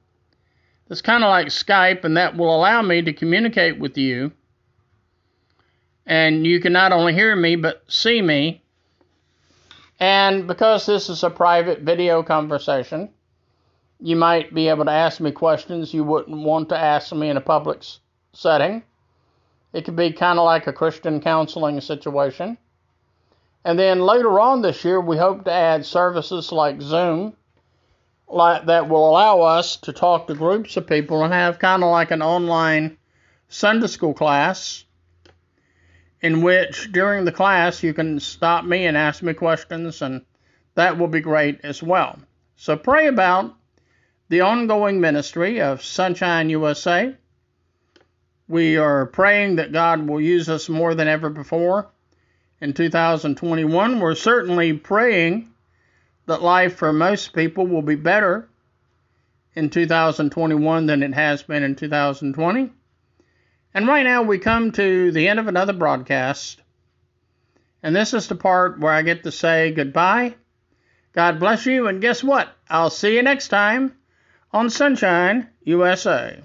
It's 0.90 1.02
kind 1.02 1.24
of 1.24 1.28
like 1.28 1.48
Skype, 1.48 2.04
and 2.04 2.16
that 2.16 2.36
will 2.36 2.54
allow 2.54 2.80
me 2.82 3.02
to 3.02 3.12
communicate 3.12 3.78
with 3.78 3.98
you. 3.98 4.32
And 6.06 6.46
you 6.46 6.60
can 6.60 6.72
not 6.72 6.92
only 6.92 7.12
hear 7.12 7.36
me, 7.36 7.56
but 7.56 7.82
see 7.88 8.22
me. 8.22 8.62
And 10.00 10.46
because 10.46 10.86
this 10.86 11.08
is 11.08 11.24
a 11.24 11.30
private 11.30 11.80
video 11.80 12.22
conversation, 12.22 13.10
you 14.00 14.16
might 14.16 14.54
be 14.54 14.68
able 14.68 14.84
to 14.84 14.90
ask 14.90 15.20
me 15.20 15.32
questions 15.32 15.92
you 15.92 16.04
wouldn't 16.04 16.38
want 16.38 16.68
to 16.68 16.78
ask 16.78 17.12
me 17.12 17.28
in 17.28 17.36
a 17.36 17.40
public 17.40 17.82
setting. 18.32 18.84
It 19.72 19.84
could 19.84 19.96
be 19.96 20.12
kind 20.12 20.38
of 20.38 20.44
like 20.44 20.66
a 20.66 20.72
Christian 20.72 21.20
counseling 21.20 21.80
situation. 21.80 22.56
And 23.64 23.78
then 23.78 24.00
later 24.00 24.40
on 24.40 24.62
this 24.62 24.84
year, 24.84 25.00
we 25.00 25.16
hope 25.16 25.44
to 25.44 25.52
add 25.52 25.84
services 25.84 26.52
like 26.52 26.80
Zoom 26.80 27.34
like 28.30 28.66
that 28.66 28.88
will 28.88 29.08
allow 29.08 29.40
us 29.40 29.76
to 29.76 29.92
talk 29.92 30.26
to 30.26 30.34
groups 30.34 30.76
of 30.76 30.86
people 30.86 31.24
and 31.24 31.32
have 31.32 31.58
kind 31.58 31.82
of 31.82 31.90
like 31.90 32.10
an 32.10 32.22
online 32.22 32.98
Sunday 33.48 33.86
school 33.86 34.12
class 34.12 34.84
in 36.20 36.42
which 36.42 36.92
during 36.92 37.24
the 37.24 37.32
class 37.32 37.82
you 37.82 37.94
can 37.94 38.20
stop 38.20 38.64
me 38.64 38.86
and 38.86 38.96
ask 38.96 39.22
me 39.22 39.32
questions 39.32 40.02
and 40.02 40.22
that 40.74 40.98
will 40.98 41.08
be 41.08 41.20
great 41.20 41.60
as 41.62 41.82
well. 41.82 42.18
So 42.56 42.76
pray 42.76 43.06
about 43.06 43.54
the 44.28 44.42
ongoing 44.42 45.00
ministry 45.00 45.60
of 45.60 45.80
Sonshine 45.80 46.50
USA. 46.50 47.16
We 48.46 48.76
are 48.76 49.06
praying 49.06 49.56
that 49.56 49.72
God 49.72 50.06
will 50.06 50.20
use 50.20 50.48
us 50.48 50.68
more 50.68 50.94
than 50.94 51.08
ever 51.08 51.30
before 51.30 51.90
in 52.60 52.72
2021. 52.72 54.00
We're 54.00 54.14
certainly 54.14 54.72
praying 54.72 55.48
that 56.26 56.42
life 56.42 56.76
for 56.76 56.92
most 56.92 57.32
people 57.32 57.66
will 57.66 57.82
be 57.82 57.94
better 57.94 58.48
in 59.54 59.70
2021 59.70 60.86
than 60.86 61.02
it 61.02 61.14
has 61.14 61.42
been 61.42 61.62
in 61.62 61.74
2020. 61.74 62.70
And 63.74 63.86
right 63.86 64.04
now 64.04 64.22
we 64.22 64.38
come 64.38 64.72
to 64.72 65.12
the 65.12 65.28
end 65.28 65.38
of 65.38 65.48
another 65.48 65.72
broadcast. 65.72 66.60
And 67.82 67.94
this 67.94 68.12
is 68.12 68.28
the 68.28 68.34
part 68.34 68.80
where 68.80 68.92
I 68.92 69.02
get 69.02 69.22
to 69.22 69.32
say 69.32 69.72
goodbye. 69.72 70.34
God 71.12 71.40
bless 71.40 71.66
you, 71.66 71.88
and 71.88 72.00
guess 72.00 72.22
what? 72.22 72.48
I'll 72.68 72.90
see 72.90 73.16
you 73.16 73.22
next 73.22 73.48
time 73.48 73.96
on 74.52 74.70
Sonshine 74.70 75.48
USA. 75.64 76.40